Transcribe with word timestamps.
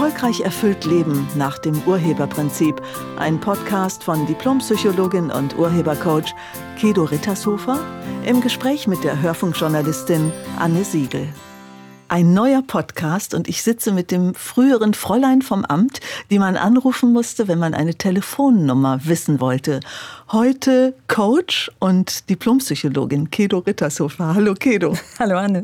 Erfolgreich 0.00 0.40
erfüllt 0.40 0.86
Leben 0.86 1.28
nach 1.36 1.58
dem 1.58 1.78
Urheberprinzip. 1.82 2.80
Ein 3.18 3.38
Podcast 3.38 4.02
von 4.02 4.26
Diplompsychologin 4.26 5.30
und 5.30 5.58
Urhebercoach 5.58 6.34
Kedo 6.78 7.04
Rittershofer 7.04 7.78
im 8.24 8.40
Gespräch 8.40 8.86
mit 8.86 9.04
der 9.04 9.20
Hörfunkjournalistin 9.20 10.32
Anne 10.58 10.84
Siegel. 10.84 11.28
Ein 12.08 12.32
neuer 12.32 12.62
Podcast 12.62 13.34
und 13.34 13.46
ich 13.46 13.62
sitze 13.62 13.92
mit 13.92 14.10
dem 14.10 14.34
früheren 14.34 14.94
Fräulein 14.94 15.42
vom 15.42 15.66
Amt, 15.66 16.00
die 16.30 16.38
man 16.38 16.56
anrufen 16.56 17.12
musste, 17.12 17.46
wenn 17.46 17.58
man 17.58 17.74
eine 17.74 17.94
Telefonnummer 17.94 19.00
wissen 19.04 19.38
wollte. 19.38 19.80
Heute 20.32 20.94
Coach 21.08 21.70
und 21.78 22.30
Diplompsychologin 22.30 23.30
Kedo 23.30 23.58
Rittershofer. 23.58 24.34
Hallo 24.34 24.54
Kedo. 24.54 24.96
Hallo 25.18 25.36
Anne. 25.36 25.62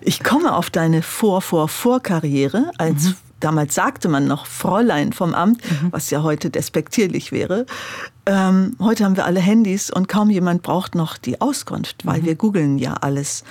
Ich 0.00 0.24
komme 0.24 0.56
auf 0.56 0.70
deine 0.70 1.02
Vor-Vor-Vor-Karriere 1.02 2.72
als 2.78 3.04
mhm 3.04 3.16
damals 3.40 3.74
sagte 3.74 4.08
man 4.08 4.26
noch 4.26 4.46
Fräulein 4.46 5.12
vom 5.12 5.34
Amt, 5.34 5.62
mhm. 5.64 5.92
was 5.92 6.10
ja 6.10 6.22
heute 6.22 6.50
despektierlich 6.50 7.32
wäre. 7.32 7.66
Ähm, 8.24 8.76
heute 8.80 9.04
haben 9.04 9.16
wir 9.16 9.24
alle 9.24 9.40
Handys 9.40 9.90
und 9.90 10.08
kaum 10.08 10.30
jemand 10.30 10.62
braucht 10.62 10.94
noch 10.94 11.16
die 11.16 11.40
Auskunft, 11.40 12.06
weil 12.06 12.22
mhm. 12.22 12.26
wir 12.26 12.34
googeln 12.34 12.78
ja 12.78 12.94
alles. 12.94 13.44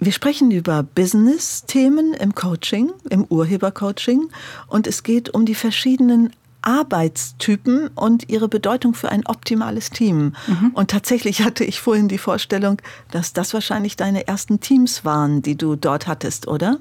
Wir 0.00 0.12
sprechen 0.12 0.50
über 0.50 0.84
Business-Themen 0.84 2.14
im 2.14 2.34
Coaching, 2.34 2.92
im 3.10 3.24
Urhebercoaching 3.24 4.28
und 4.68 4.86
es 4.86 5.02
geht 5.02 5.34
um 5.34 5.44
die 5.44 5.56
verschiedenen 5.56 6.30
Arbeitstypen 6.62 7.88
und 7.94 8.28
ihre 8.28 8.48
Bedeutung 8.48 8.94
für 8.94 9.10
ein 9.10 9.26
optimales 9.26 9.90
Team. 9.90 10.34
Mhm. 10.46 10.70
Und 10.74 10.90
tatsächlich 10.90 11.42
hatte 11.42 11.64
ich 11.64 11.80
vorhin 11.80 12.08
die 12.08 12.18
Vorstellung, 12.18 12.80
dass 13.10 13.32
das 13.32 13.54
wahrscheinlich 13.54 13.96
deine 13.96 14.26
ersten 14.26 14.60
Teams 14.60 15.04
waren, 15.04 15.42
die 15.42 15.56
du 15.56 15.76
dort 15.76 16.06
hattest, 16.06 16.46
oder? 16.46 16.78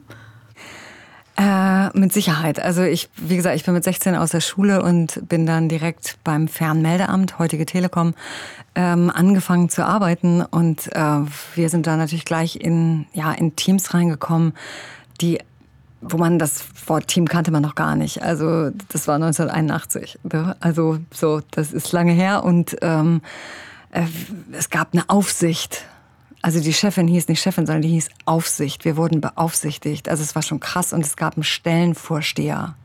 Äh, 1.40 1.96
mit 1.96 2.12
Sicherheit. 2.14 2.60
Also 2.60 2.82
ich, 2.82 3.10
wie 3.16 3.36
gesagt, 3.36 3.56
ich 3.56 3.64
bin 3.64 3.76
mit 3.76 3.84
16 3.84 4.16
aus 4.16 4.32
der 4.32 4.42
Schule 4.42 4.82
und 4.82 5.22
bin 5.30 5.46
dann 5.46 5.70
direkt 5.70 6.18
beim 6.24 6.48
Fernmeldeamt, 6.48 7.38
heutige 7.38 7.68
Telekom, 7.68 8.16
ähm, 8.74 9.12
angefangen 9.14 9.70
zu 9.70 9.86
arbeiten. 9.86 10.42
Und 10.42 10.88
äh, 10.96 11.20
wir 11.54 11.70
sind 11.70 11.86
da 11.86 11.96
natürlich 11.96 12.26
gleich 12.26 12.56
in, 12.56 13.06
ja, 13.14 13.32
in 13.34 13.56
Teams 13.56 13.94
reingekommen, 13.94 14.54
die 15.22 15.38
wo 16.00 16.18
man 16.18 16.38
das 16.38 16.64
Wort 16.88 17.08
Team 17.08 17.28
kannte 17.28 17.52
man 17.52 17.64
noch 17.64 17.76
gar 17.76 17.96
nicht. 17.96 18.22
Also 18.22 18.70
das 18.90 19.08
war 19.08 19.16
1981. 19.16 20.20
Ne? 20.32 20.56
Also 20.60 21.00
so, 21.12 21.42
das 21.52 21.74
ist 21.74 21.92
lange 21.92 22.14
her 22.14 22.44
und 22.44 22.78
ähm, 22.82 23.22
äh, 23.92 24.04
es 24.52 24.70
gab 24.70 24.94
eine 24.94 25.10
Aufsicht 25.10 25.86
also 26.42 26.60
die 26.60 26.74
Chefin 26.74 27.08
hieß 27.08 27.28
nicht 27.28 27.42
Chefin, 27.42 27.66
sondern 27.66 27.82
die 27.82 27.90
hieß 27.90 28.10
Aufsicht. 28.26 28.86
Wir 28.86 28.98
wurden 28.98 29.22
beaufsichtigt. 29.22 30.10
Also 30.10 30.24
es 30.24 30.36
war 30.36 30.42
schon 30.42 30.60
krass 30.60 30.94
und 30.94 31.04
es 31.04 31.16
gab 31.16 31.36
einen 31.36 31.44
Stellenvorsteher. 31.44 32.76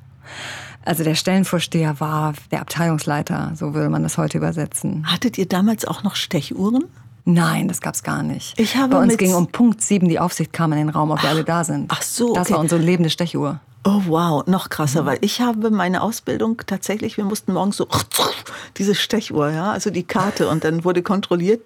Also 0.85 1.05
der 1.05 1.15
Stellenvorsteher 1.15 2.01
war 2.01 2.35
der 2.51 2.61
Abteilungsleiter, 2.61 3.53
so 3.55 3.75
würde 3.75 3.89
man 3.89 4.03
das 4.03 4.19
heute 4.19 4.39
übersetzen. 4.39 5.07
Hattet 5.07 5.39
ihr 5.39 5.47
damals 5.47 5.85
auch 5.85 6.03
noch 6.03 6.17
Stechuhren? 6.17 6.85
Nein, 7.25 7.69
das 7.69 7.81
gab's 7.81 8.03
gar 8.03 8.25
nicht. 8.25 8.59
Ich 8.59 8.77
habe 8.77 8.97
Bei 8.97 9.03
uns 9.03 9.17
ging 9.17 9.35
um 9.35 9.47
Punkt 9.47 9.81
sieben 9.81 10.09
die 10.09 10.19
Aufsicht 10.19 10.53
kam 10.53 10.73
in 10.73 10.79
den 10.79 10.89
Raum, 10.89 11.13
ob 11.13 11.19
ach, 11.19 11.23
wir 11.23 11.31
alle 11.31 11.45
da 11.45 11.63
sind. 11.63 11.87
Ach 11.95 12.03
so. 12.03 12.31
Okay. 12.31 12.39
Das 12.41 12.51
war 12.51 12.59
unsere 12.59 12.81
lebende 12.81 13.11
Stechuhr. 13.11 13.61
Oh 13.85 14.03
wow, 14.07 14.47
noch 14.47 14.69
krasser, 14.69 15.03
mhm. 15.03 15.07
weil 15.07 15.19
ich 15.23 15.41
habe 15.41 15.71
meine 15.71 16.03
Ausbildung 16.03 16.63
tatsächlich, 16.67 17.17
wir 17.17 17.25
mussten 17.25 17.53
morgens 17.53 17.77
so 17.77 17.89
diese 18.77 18.95
Stechuhr, 18.95 19.51
ja, 19.51 19.73
also 19.73 19.91
die 19.91 20.05
Karte 20.05 20.49
und 20.49 20.63
dann 20.63 20.85
wurde 20.85 21.03
kontrolliert, 21.03 21.61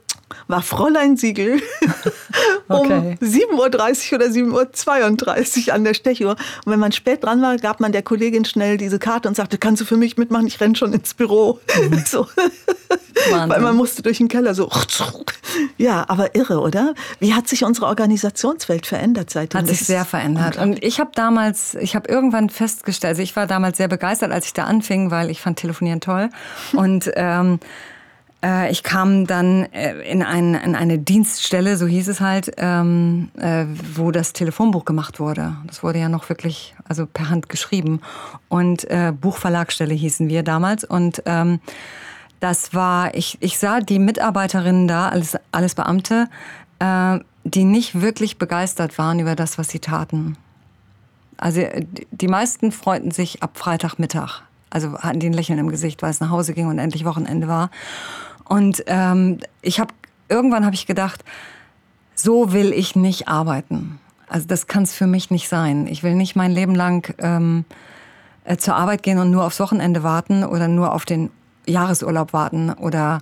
war 0.49 0.63
Fräulein 0.63 1.17
Siegel 1.17 1.61
okay. 2.69 3.17
um 3.21 3.27
7.30 3.27 4.13
Uhr 4.13 4.17
oder 4.17 4.27
7.32 4.27 5.69
Uhr 5.69 5.75
an 5.75 5.85
der 5.85 5.95
Stechuhr. 5.95 6.37
Und 6.65 6.73
wenn 6.73 6.81
man 6.81 6.93
spät 6.93 7.25
dran 7.25 7.43
war, 7.43 7.57
gab 7.57 7.81
man 7.81 7.93
der 7.93 8.03
Kollegin 8.03 8.45
schnell 8.45 8.77
diese 8.77 8.99
Karte 8.99 9.29
und 9.29 9.35
sagte, 9.35 9.59
kannst 9.59 9.83
du 9.83 9.85
für 9.85 9.97
mich 9.97 10.17
mitmachen, 10.17 10.47
ich 10.47 10.61
renne 10.61 10.77
schon 10.77 10.93
ins 10.93 11.15
Büro. 11.15 11.61
Mhm. 11.81 12.05
So. 12.07 12.29
Weil 13.31 13.61
man 13.61 13.75
musste 13.75 14.03
durch 14.03 14.19
den 14.19 14.29
Keller 14.29 14.55
so. 14.55 14.71
Ja, 15.79 16.05
aber 16.09 16.35
irre, 16.35 16.61
oder? 16.61 16.95
Wie 17.19 17.35
hat 17.35 17.49
sich 17.49 17.65
unsere 17.65 17.87
Organisationswelt 17.87 18.87
verändert 18.87 19.31
seitdem? 19.31 19.61
Hat 19.61 19.69
sich 19.69 19.81
sehr 19.81 20.05
verändert. 20.05 20.59
Und 20.59 20.83
ich 20.85 21.01
habe 21.01 21.11
damals, 21.15 21.75
ich 21.77 21.97
habe 21.97 22.09
irgendwann 22.11 22.51
festgestellt, 22.51 23.13
also 23.13 23.23
ich 23.23 23.35
war 23.37 23.47
damals 23.47 23.79
sehr 23.79 23.89
begeistert, 23.89 24.33
als 24.33 24.47
ich 24.47 24.53
da 24.53 24.65
anfing, 24.65 25.11
weil 25.11 25.31
ich 25.31 25.41
fand 25.41 25.59
Telefonieren 25.59 26.01
toll. 26.01 26.29
Und 26.75 27.11
ähm, 27.15 27.59
äh, 28.47 28.71
ich 28.71 28.83
kam 28.83 29.27
dann 29.27 29.65
äh, 29.73 30.01
in, 30.03 30.23
ein, 30.23 30.55
in, 30.55 30.77
eine 30.77 30.99
Dienststelle, 30.99 31.77
so 31.77 31.87
hieß 31.87 32.09
es 32.09 32.21
halt, 32.21 32.53
ähm, 32.59 33.31
äh, 33.39 33.65
wo 33.95 34.13
das 34.13 34.33
Telefonbuch 34.33 34.85
gemacht 34.85 35.19
wurde. 35.19 35.57
Das 35.67 35.83
wurde 35.83 35.99
ja 35.99 36.09
noch 36.09 36.29
wirklich 36.29 36.75
also 36.89 37.07
per 37.07 37.29
Hand 37.29 37.49
geschrieben. 37.49 38.01
Und 38.49 38.89
äh, 38.91 39.13
Buchverlagsstelle 39.13 39.95
hießen 39.95 40.29
wir 40.29 40.43
damals. 40.45 40.85
Und 40.85 41.23
ähm, 41.27 41.61
das 42.39 42.73
war, 42.73 43.15
ich, 43.15 43.39
ich 43.41 43.59
sah 43.59 43.81
die 43.81 43.99
Mitarbeiterinnen 43.99 44.87
da, 44.87 45.09
alles, 45.09 45.37
alles 45.51 45.75
Beamte, 45.75 46.29
äh, 46.79 47.19
die 47.45 47.65
nicht 47.65 48.01
wirklich 48.01 48.39
begeistert 48.39 48.99
waren 48.99 49.19
über 49.19 49.35
das, 49.35 49.59
was 49.59 49.69
sie 49.69 49.81
taten. 49.81 50.37
Also 51.39 51.63
die 52.13 52.29
meisten 52.29 52.73
freuten 52.73 53.11
sich 53.11 53.43
ab 53.43 53.59
Freitagmittag. 53.59 54.43
Also 54.71 54.99
hatten 54.99 55.21
die 55.21 55.27
ein 55.27 55.33
Lächeln 55.33 55.59
im 55.59 55.69
Gesicht, 55.69 56.03
weil 56.03 56.11
es 56.11 56.21
nach 56.21 56.31
Hause 56.31 56.55
ging 56.55 56.67
und 56.67 56.79
endlich 56.79 57.05
Wochenende 57.05 57.49
war. 57.49 57.71
Und 58.49 58.85
ähm, 58.87 59.41
ich 59.63 59.81
habe 59.81 59.93
irgendwann 60.29 60.65
habe 60.65 60.75
ich 60.75 60.87
gedacht, 60.87 61.25
so 62.15 62.53
will 62.53 62.73
ich 62.73 62.97
nicht 62.97 63.29
arbeiten. 63.29 63.99
Also 64.29 64.47
das 64.47 64.67
kann 64.67 64.83
es 64.83 64.95
für 64.95 65.07
mich 65.07 65.31
nicht 65.31 65.49
sein. 65.49 65.87
Ich 65.87 66.03
will 66.03 66.15
nicht 66.15 66.35
mein 66.35 66.51
Leben 66.51 66.75
lang 66.75 67.15
ähm, 67.19 67.65
äh, 68.45 68.57
zur 68.57 68.75
Arbeit 68.75 69.03
gehen 69.03 69.19
und 69.19 69.31
nur 69.31 69.45
aufs 69.45 69.61
Wochenende 69.61 70.03
warten 70.03 70.45
oder 70.45 70.69
nur 70.69 70.93
auf 70.93 71.05
den 71.05 71.31
Jahresurlaub 71.67 72.33
warten 72.33 72.71
oder 72.73 73.21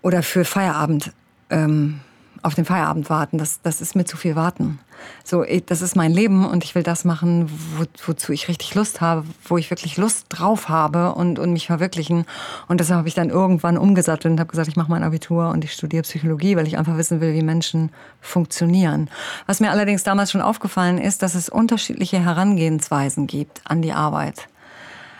oder 0.00 0.22
für 0.22 0.44
Feierabend 0.44 1.12
ähm, 1.50 2.00
auf 2.42 2.54
den 2.54 2.64
Feierabend 2.64 3.10
warten. 3.10 3.38
Das, 3.38 3.60
das 3.62 3.80
ist 3.80 3.94
mir 3.94 4.04
zu 4.04 4.16
viel 4.16 4.36
warten. 4.36 4.78
So, 5.24 5.44
das 5.66 5.82
ist 5.82 5.96
mein 5.96 6.12
Leben 6.12 6.46
und 6.46 6.64
ich 6.64 6.74
will 6.74 6.82
das 6.82 7.04
machen, 7.04 7.50
wo, 7.76 7.84
wozu 8.06 8.32
ich 8.32 8.48
richtig 8.48 8.74
Lust 8.74 9.00
habe, 9.00 9.24
wo 9.44 9.58
ich 9.58 9.70
wirklich 9.70 9.96
Lust 9.96 10.26
drauf 10.28 10.68
habe 10.68 11.14
und, 11.14 11.38
und 11.38 11.52
mich 11.52 11.66
verwirklichen. 11.66 12.24
Und 12.66 12.80
deshalb 12.80 12.98
habe 12.98 13.08
ich 13.08 13.14
dann 13.14 13.30
irgendwann 13.30 13.78
umgesattelt 13.78 14.32
und 14.32 14.40
habe 14.40 14.50
gesagt, 14.50 14.68
ich 14.68 14.76
mache 14.76 14.90
mein 14.90 15.04
Abitur 15.04 15.50
und 15.50 15.64
ich 15.64 15.72
studiere 15.72 16.02
Psychologie, 16.02 16.56
weil 16.56 16.66
ich 16.66 16.78
einfach 16.78 16.96
wissen 16.96 17.20
will, 17.20 17.34
wie 17.34 17.42
Menschen 17.42 17.90
funktionieren. 18.20 19.08
Was 19.46 19.60
mir 19.60 19.70
allerdings 19.70 20.02
damals 20.02 20.32
schon 20.32 20.40
aufgefallen 20.40 20.98
ist, 20.98 21.22
dass 21.22 21.34
es 21.34 21.48
unterschiedliche 21.48 22.18
Herangehensweisen 22.18 23.26
gibt 23.26 23.60
an 23.64 23.82
die 23.82 23.92
Arbeit. 23.92 24.48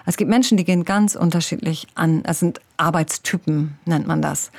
Es 0.08 0.16
gibt 0.16 0.30
Menschen, 0.30 0.56
die 0.56 0.64
gehen 0.64 0.86
ganz 0.86 1.16
unterschiedlich 1.16 1.86
an. 1.94 2.22
Es 2.24 2.41
sind 2.41 2.62
Arbeitstypen, 2.78 3.76
nennt 3.84 4.06
man 4.06 4.22
das. 4.22 4.50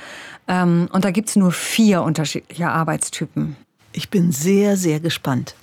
Ähm, 0.48 0.88
und 0.94 1.06
da 1.06 1.10
gibt 1.10 1.30
es 1.30 1.36
nur 1.36 1.52
vier 1.52 2.04
unterschiedliche 2.04 2.70
Arbeitstypen. 2.70 3.56
Ich 3.92 4.12
bin 4.12 4.32
sehr, 4.32 4.78
sehr 4.78 5.00
gespannt. 5.00 5.56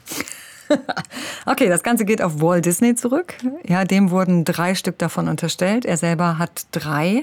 okay, 1.47 1.69
das 1.69 1.85
Ganze 1.85 2.05
geht 2.05 2.21
auf 2.21 2.41
Walt 2.41 2.67
Disney 2.67 2.97
zurück. 2.97 3.35
Ja, 3.65 3.85
dem 3.85 4.11
wurden 4.11 4.45
drei 4.45 4.75
Stück 4.75 4.99
davon 4.99 5.29
unterstellt. 5.29 5.85
Er 5.85 5.97
selber 5.97 6.37
hat 6.37 6.67
drei. 6.73 7.23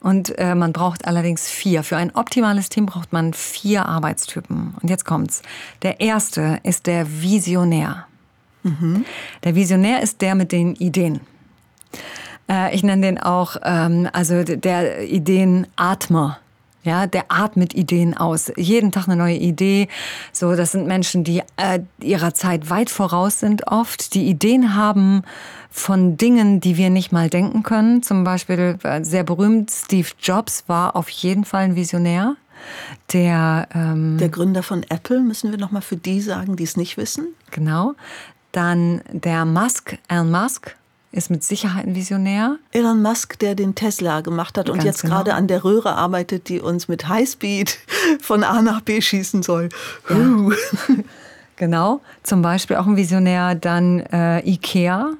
Und 0.00 0.36
äh, 0.36 0.56
man 0.56 0.72
braucht 0.72 1.06
allerdings 1.06 1.48
vier. 1.48 1.84
Für 1.84 1.96
ein 1.96 2.12
optimales 2.16 2.70
Team 2.70 2.86
braucht 2.86 3.12
man 3.12 3.34
vier 3.34 3.86
Arbeitstypen. 3.86 4.74
Und 4.82 4.90
jetzt 4.90 5.04
kommt's. 5.04 5.42
Der 5.82 6.00
erste 6.00 6.58
ist 6.64 6.88
der 6.88 7.22
Visionär. 7.22 8.08
Mhm. 8.64 9.04
Der 9.44 9.54
Visionär 9.54 10.02
ist 10.02 10.22
der 10.22 10.34
mit 10.34 10.50
den 10.50 10.74
Ideen. 10.74 11.20
Äh, 12.48 12.74
ich 12.74 12.82
nenne 12.82 13.02
den 13.02 13.18
auch, 13.18 13.56
ähm, 13.62 14.08
also 14.12 14.42
der 14.44 15.08
Ideenatmer. 15.08 16.38
Ja, 16.84 17.06
der 17.06 17.24
atmet 17.30 17.72
Ideen 17.74 18.14
aus. 18.14 18.52
Jeden 18.56 18.92
Tag 18.92 19.08
eine 19.08 19.16
neue 19.16 19.36
Idee. 19.36 19.88
So, 20.32 20.54
das 20.54 20.72
sind 20.72 20.86
Menschen, 20.86 21.24
die 21.24 21.42
äh, 21.56 21.80
ihrer 21.98 22.34
Zeit 22.34 22.68
weit 22.68 22.90
voraus 22.90 23.40
sind 23.40 23.66
oft, 23.68 24.12
die 24.12 24.28
Ideen 24.28 24.74
haben 24.74 25.22
von 25.70 26.18
Dingen, 26.18 26.60
die 26.60 26.76
wir 26.76 26.90
nicht 26.90 27.10
mal 27.10 27.30
denken 27.30 27.62
können. 27.62 28.02
Zum 28.02 28.22
Beispiel 28.22 28.78
äh, 28.82 29.02
sehr 29.02 29.24
berühmt, 29.24 29.70
Steve 29.70 30.08
Jobs 30.20 30.64
war 30.66 30.94
auf 30.94 31.08
jeden 31.08 31.46
Fall 31.46 31.64
ein 31.64 31.74
Visionär. 31.74 32.36
Der, 33.14 33.66
ähm, 33.74 34.18
der 34.18 34.28
Gründer 34.28 34.62
von 34.62 34.84
Apple, 34.88 35.20
müssen 35.20 35.50
wir 35.50 35.58
nochmal 35.58 35.82
für 35.82 35.96
die 35.96 36.20
sagen, 36.20 36.56
die 36.56 36.64
es 36.64 36.76
nicht 36.76 36.98
wissen. 36.98 37.28
Genau. 37.50 37.94
Dann 38.52 39.00
der 39.10 39.46
Musk, 39.46 39.98
Elon 40.08 40.30
Musk, 40.30 40.76
ist 41.14 41.30
mit 41.30 41.44
Sicherheit 41.44 41.86
ein 41.86 41.94
Visionär. 41.94 42.56
Elon 42.72 43.00
Musk, 43.00 43.38
der 43.38 43.54
den 43.54 43.74
Tesla 43.74 44.20
gemacht 44.20 44.58
hat 44.58 44.68
und 44.68 44.78
Ganz 44.78 44.84
jetzt 44.84 45.02
genau. 45.02 45.16
gerade 45.16 45.34
an 45.34 45.46
der 45.46 45.64
Röhre 45.64 45.94
arbeitet, 45.94 46.48
die 46.48 46.60
uns 46.60 46.88
mit 46.88 47.08
Highspeed 47.08 47.78
von 48.20 48.42
A 48.42 48.62
nach 48.62 48.80
B 48.80 49.00
schießen 49.00 49.42
soll. 49.42 49.68
Ja. 50.10 50.16
genau, 51.56 52.00
zum 52.22 52.42
Beispiel 52.42 52.76
auch 52.76 52.86
ein 52.86 52.96
Visionär. 52.96 53.54
Dann 53.54 54.00
äh, 54.00 54.40
Ikea. 54.40 55.12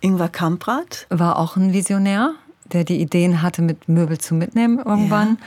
Ingvar 0.00 0.28
Kamprad. 0.28 1.06
War 1.10 1.38
auch 1.38 1.56
ein 1.56 1.72
Visionär, 1.72 2.34
der 2.64 2.84
die 2.84 3.00
Ideen 3.00 3.40
hatte, 3.40 3.62
mit 3.62 3.88
Möbel 3.88 4.18
zu 4.18 4.34
mitnehmen 4.34 4.78
irgendwann. 4.78 5.38
Ja. 5.40 5.46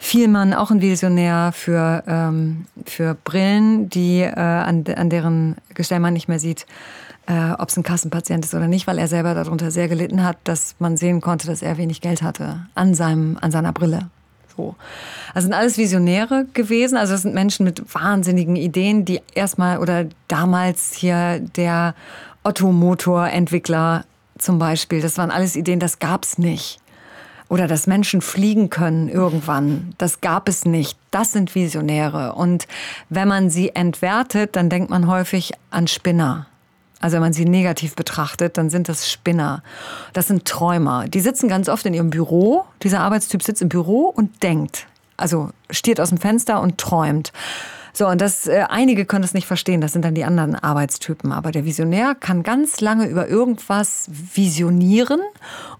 Vielmann, 0.00 0.54
auch 0.54 0.70
ein 0.70 0.80
Visionär 0.80 1.50
für, 1.52 2.04
ähm, 2.06 2.66
für 2.86 3.16
Brillen, 3.24 3.90
die, 3.90 4.20
äh, 4.20 4.30
an, 4.32 4.84
an 4.94 5.10
deren 5.10 5.56
Gestell 5.74 5.98
man 5.98 6.12
nicht 6.12 6.28
mehr 6.28 6.38
sieht, 6.38 6.66
äh, 7.28 7.52
ob 7.58 7.68
es 7.68 7.76
ein 7.76 7.82
Kassenpatient 7.82 8.44
ist 8.44 8.54
oder 8.54 8.68
nicht, 8.68 8.86
weil 8.86 8.98
er 8.98 9.06
selber 9.06 9.34
darunter 9.34 9.70
sehr 9.70 9.86
gelitten 9.86 10.24
hat, 10.24 10.38
dass 10.44 10.74
man 10.78 10.96
sehen 10.96 11.20
konnte, 11.20 11.46
dass 11.46 11.62
er 11.62 11.76
wenig 11.76 12.00
Geld 12.00 12.22
hatte 12.22 12.66
an, 12.74 12.94
seinem, 12.94 13.36
an 13.40 13.50
seiner 13.50 13.72
Brille. 13.72 14.08
So. 14.56 14.74
Das 15.34 15.44
sind 15.44 15.52
alles 15.52 15.76
Visionäre 15.76 16.46
gewesen. 16.54 16.96
Also 16.96 17.12
das 17.12 17.22
sind 17.22 17.34
Menschen 17.34 17.64
mit 17.64 17.94
wahnsinnigen 17.94 18.56
Ideen, 18.56 19.04
die 19.04 19.20
erstmal 19.34 19.78
oder 19.78 20.06
damals 20.26 20.94
hier 20.94 21.40
der 21.40 21.94
Otto-Motor-Entwickler 22.44 24.04
zum 24.38 24.58
Beispiel, 24.58 25.02
das 25.02 25.18
waren 25.18 25.30
alles 25.30 25.56
Ideen, 25.56 25.80
das 25.80 25.98
gab 25.98 26.24
es 26.24 26.38
nicht. 26.38 26.78
Oder 27.48 27.66
dass 27.66 27.86
Menschen 27.86 28.20
fliegen 28.20 28.70
können 28.70 29.08
irgendwann, 29.08 29.94
das 29.98 30.20
gab 30.20 30.48
es 30.48 30.64
nicht. 30.64 30.98
Das 31.10 31.32
sind 31.32 31.54
Visionäre. 31.54 32.34
Und 32.34 32.66
wenn 33.08 33.26
man 33.26 33.50
sie 33.50 33.74
entwertet, 33.74 34.54
dann 34.54 34.70
denkt 34.70 34.90
man 34.90 35.08
häufig 35.08 35.52
an 35.70 35.88
Spinner. 35.88 36.46
Also 37.00 37.14
wenn 37.14 37.22
man 37.22 37.32
sie 37.32 37.44
negativ 37.44 37.94
betrachtet, 37.94 38.58
dann 38.58 38.70
sind 38.70 38.88
das 38.88 39.10
Spinner. 39.10 39.62
Das 40.12 40.26
sind 40.26 40.44
Träumer. 40.44 41.06
Die 41.06 41.20
sitzen 41.20 41.48
ganz 41.48 41.68
oft 41.68 41.86
in 41.86 41.94
ihrem 41.94 42.10
Büro. 42.10 42.64
Dieser 42.82 43.00
Arbeitstyp 43.00 43.42
sitzt 43.42 43.62
im 43.62 43.68
Büro 43.68 44.12
und 44.14 44.42
denkt. 44.42 44.86
Also 45.16 45.50
stiert 45.70 46.00
aus 46.00 46.08
dem 46.08 46.18
Fenster 46.18 46.60
und 46.60 46.78
träumt. 46.78 47.32
So, 47.92 48.06
und 48.06 48.20
das, 48.20 48.46
äh, 48.46 48.64
einige 48.68 49.06
können 49.06 49.22
das 49.22 49.34
nicht 49.34 49.48
verstehen, 49.48 49.80
das 49.80 49.92
sind 49.92 50.04
dann 50.04 50.14
die 50.14 50.22
anderen 50.22 50.54
Arbeitstypen. 50.54 51.32
Aber 51.32 51.50
der 51.50 51.64
Visionär 51.64 52.14
kann 52.14 52.44
ganz 52.44 52.80
lange 52.80 53.06
über 53.06 53.26
irgendwas 53.26 54.08
visionieren 54.08 55.20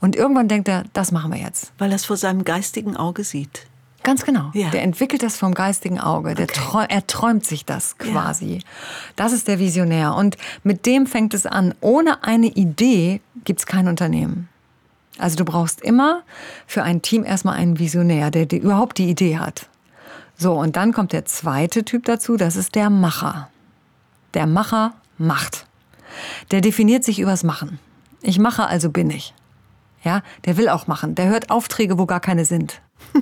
und 0.01 0.17
irgendwann 0.17 0.49
denkt 0.49 0.67
er, 0.67 0.83
das 0.95 1.13
machen 1.13 1.33
wir 1.33 1.41
jetzt. 1.41 1.71
Weil 1.79 1.91
er 1.91 1.97
es 1.97 2.05
vor 2.05 2.17
seinem 2.17 2.43
geistigen 2.43 2.97
Auge 2.97 3.23
sieht. 3.23 3.68
Ganz 4.03 4.25
genau. 4.25 4.51
Ja. 4.55 4.71
Der 4.71 4.83
entwickelt 4.83 5.23
das 5.23 5.37
vom 5.37 5.55
geistigen 5.55 5.99
Auge. 6.01 6.35
Der 6.35 6.45
Okay. 6.45 6.61
träu 6.61 6.85
er 6.89 7.07
träumt 7.07 7.45
sich 7.45 7.65
das 7.65 7.99
quasi. 7.99 8.61
Das 9.17 9.33
ist 9.33 9.49
der 9.49 9.59
Visionär. 9.59 10.15
Und 10.15 10.37
mit 10.63 10.87
dem 10.87 11.07
fängt 11.07 11.35
es 11.35 11.47
an. 11.47 11.75
Ohne 11.81 12.23
eine 12.25 12.47
Idee 12.47 13.21
gibt 13.45 13.61
es 13.61 13.67
kein 13.67 13.89
Unternehmen. 13.89 14.49
Also 15.19 15.37
du 15.37 15.45
brauchst 15.45 15.81
immer 15.83 16.23
für 16.67 16.85
ein 16.85 17.03
Team 17.03 17.25
erstmal 17.25 17.57
einen 17.57 17.79
Visionär, 17.79 18.31
der, 18.31 18.47
der 18.47 18.63
überhaupt 18.63 18.99
die 18.99 19.11
Idee 19.11 19.39
hat. 19.39 19.69
So, 20.37 20.55
und 20.55 20.77
dann 20.77 20.93
kommt 20.93 21.13
der 21.13 21.25
zweite 21.25 21.85
Typ 21.85 22.05
dazu, 22.05 22.37
das 22.37 22.55
ist 22.55 22.77
der 22.77 22.91
Macher. 22.91 23.51
Der 24.35 24.47
Macher 24.47 24.93
macht. 25.19 25.67
Der 26.53 26.61
definiert 26.61 27.03
sich 27.03 27.19
übers 27.19 27.43
Machen. 27.43 27.81
Ich 28.23 28.39
mache, 28.39 28.67
also 28.67 28.91
bin 28.91 29.11
ich. 29.11 29.35
Ja, 30.05 30.23
der 30.45 30.57
will 30.57 30.69
auch 30.69 30.87
machen. 30.87 31.17
Der 31.17 31.27
hört 31.27 31.51
Aufträge, 31.51 31.99
wo 31.99 32.07
gar 32.07 32.21
keine 32.21 32.45
sind. 32.45 32.81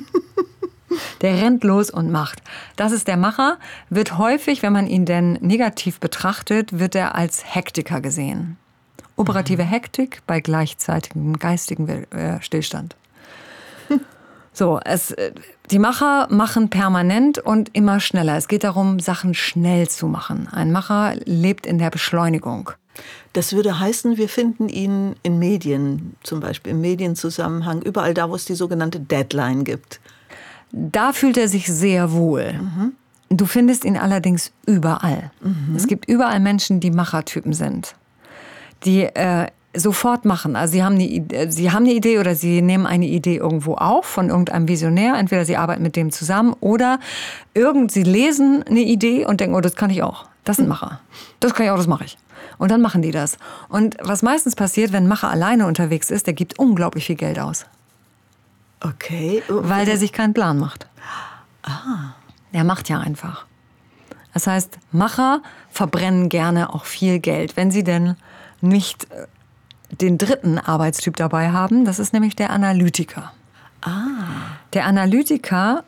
Der 1.21 1.41
rennt 1.43 1.65
los 1.65 1.91
und 1.91 2.11
macht. 2.11 2.43
Das 2.77 2.93
ist 2.93 3.09
der 3.09 3.17
Macher, 3.17 3.59
wird 3.91 4.19
häufig, 4.19 4.63
wenn 4.63 4.73
man 4.73 4.87
ihn 4.87 5.05
denn 5.05 5.35
negativ 5.35 6.01
betrachtet, 6.01 6.79
wird 6.79 6.95
er 6.95 7.15
als 7.15 7.55
Hektiker 7.55 8.01
gesehen. 8.01 8.57
Operative 9.17 9.63
Hektik 9.63 10.23
bei 10.27 10.41
gleichzeitigem 10.41 11.39
geistigen 11.39 11.89
äh, 12.13 12.41
Stillstand. 12.43 12.97
So, 14.53 14.81
es, 14.87 15.11
äh, 15.11 15.33
die 15.71 15.79
Macher 15.79 16.29
machen 16.31 16.71
permanent 16.71 17.39
und 17.39 17.69
immer 17.75 18.01
schneller. 18.01 18.39
Es 18.39 18.49
geht 18.49 18.65
darum, 18.65 19.01
Sachen 19.01 19.35
schnell 19.35 19.87
zu 19.87 20.07
machen. 20.07 20.49
Ein 20.51 20.73
Macher 20.73 21.15
lebt 21.27 21.67
in 21.67 21.77
der 21.77 21.91
Beschleunigung. 21.91 22.71
Das 23.35 23.53
würde 23.53 23.79
heißen, 23.79 24.17
wir 24.17 24.31
finden 24.31 24.71
ihn 24.71 25.17
in 25.23 25.39
Medien, 25.39 26.17
zum 26.23 26.41
Beispiel 26.41 26.73
im 26.73 26.81
Medienzusammenhang, 26.81 27.83
überall 27.83 28.15
da, 28.15 28.31
wo 28.31 28.35
es 28.35 28.47
die 28.47 28.55
sogenannte 28.55 28.99
Deadline 28.99 29.65
gibt. 29.65 30.01
Da 30.73 31.13
fühlt 31.13 31.37
er 31.39 31.49
sich 31.49 31.67
sehr 31.67 32.13
wohl. 32.13 32.61
Du 33.29 33.47
findest 33.47 33.85
ihn 33.85 33.97
allerdings 33.97 34.53
überall. 34.67 35.31
Es 35.77 35.87
gibt 35.87 36.09
überall 36.09 36.39
Menschen, 36.41 36.81
die 36.81 36.91
Machertypen 36.91 37.53
sind, 37.53 37.95
die 38.85 39.03
äh, 39.03 39.47
sofort 39.75 40.25
machen. 40.25 40.55
Also 40.57 40.73
sie 40.73 40.83
haben, 40.85 40.95
eine, 40.95 41.05
Ide- 41.07 41.51
sie 41.51 41.71
haben 41.71 41.85
eine 41.85 41.93
Idee 41.95 42.19
oder 42.19 42.35
sie 42.35 42.63
nehmen 42.63 42.87
eine 42.87 43.07
Idee 43.07 43.37
irgendwo 43.37 43.75
auf 43.75 44.07
von 44.07 44.29
irgendeinem 44.29 44.69
Visionär. 44.69 45.15
Entweder 45.17 45.45
sie 45.45 45.57
arbeiten 45.57 45.83
mit 45.83 45.97
dem 45.97 46.13
zusammen 46.13 46.55
oder 46.61 46.99
irgend, 47.55 47.91
sie 47.93 48.03
lesen 48.05 48.63
eine 48.69 48.81
Idee 48.81 49.27
und 49.27 49.41
denken, 49.41 49.55
oh, 49.57 49.61
das 49.61 49.75
kann 49.77 49.91
ich 49.91 50.03
auch. 50.03 50.27
Das 50.45 50.57
sind 50.57 50.69
Macher. 50.69 51.01
Das 51.41 51.53
kann 51.55 51.67
ich 51.67 51.73
auch, 51.73 51.77
das 51.77 51.89
mache 51.89 52.05
ich. 52.05 52.17
Und 52.59 52.71
dann 52.71 52.81
machen 52.81 53.03
die 53.03 53.11
das. 53.11 53.39
Und 53.69 53.97
was 54.01 54.23
meistens 54.23 54.55
passiert, 54.55 54.93
wenn 54.93 55.05
ein 55.05 55.09
Macher 55.09 55.29
alleine 55.31 55.67
unterwegs 55.67 56.11
ist, 56.11 56.27
der 56.27 56.35
gibt 56.35 56.59
unglaublich 56.59 57.07
viel 57.07 57.17
Geld 57.17 57.39
aus. 57.39 57.67
Okay. 58.81 59.43
Weil 59.49 59.87
der 59.87 59.97
sich 59.97 60.13
keinen 60.13 60.35
Plan 60.35 60.59
macht. 60.59 60.87
Der 62.53 62.65
macht 62.65 62.89
ja 62.89 63.01
einfach. 63.01 63.47
Das 64.33 64.47
heißt, 64.47 64.79
Macher 64.93 65.43
verbrennen 65.71 66.29
gerne 66.29 66.75
auch 66.75 66.85
viel 66.85 67.19
Geld, 67.21 67.57
wenn 67.57 67.71
sie 67.71 67.85
denn 67.85 68.17
nicht 68.61 69.11
äh, 69.11 69.27
den 69.91 70.19
dritten 70.19 70.59
Arbeitstyp 70.59 71.17
dabei 71.17 71.53
haben. 71.53 71.85
Das 71.85 71.99
ist 71.99 72.13
nämlich 72.13 72.37
der 72.37 72.51
Analytiker. 72.51 73.33
Der 74.73 74.87
Analytiker 74.87 75.85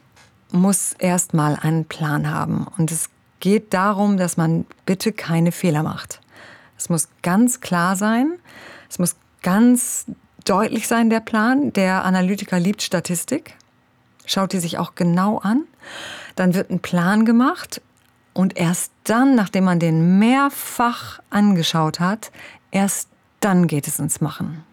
muss 0.52 0.92
erstmal 0.94 1.56
einen 1.56 1.84
Plan 1.84 2.30
haben. 2.30 2.66
Und 2.78 2.92
es 2.92 3.10
geht 3.40 3.74
darum, 3.74 4.16
dass 4.16 4.36
man 4.36 4.66
bitte 4.86 5.12
keine 5.12 5.52
Fehler 5.52 5.82
macht. 5.82 6.20
Es 6.76 6.88
muss 6.88 7.08
ganz 7.22 7.60
klar 7.60 7.96
sein. 7.96 8.38
Es 8.88 8.98
muss 8.98 9.16
ganz 9.42 10.06
deutlich 10.48 10.88
sein, 10.88 11.10
der 11.10 11.20
Plan. 11.20 11.72
Der 11.72 12.04
Analytiker 12.04 12.58
liebt 12.58 12.82
Statistik, 12.82 13.54
schaut 14.26 14.52
die 14.52 14.60
sich 14.60 14.78
auch 14.78 14.94
genau 14.94 15.38
an. 15.38 15.64
Dann 16.36 16.54
wird 16.54 16.70
ein 16.70 16.80
Plan 16.80 17.24
gemacht. 17.24 17.80
Und 18.32 18.56
erst 18.56 18.92
dann, 19.04 19.34
nachdem 19.34 19.64
man 19.64 19.80
den 19.80 20.18
mehrfach 20.18 21.18
angeschaut 21.30 21.98
hat, 21.98 22.30
erst 22.70 23.08
dann 23.40 23.66
geht 23.66 23.88
es 23.88 23.98
ins 23.98 24.20
Machen. 24.20 24.64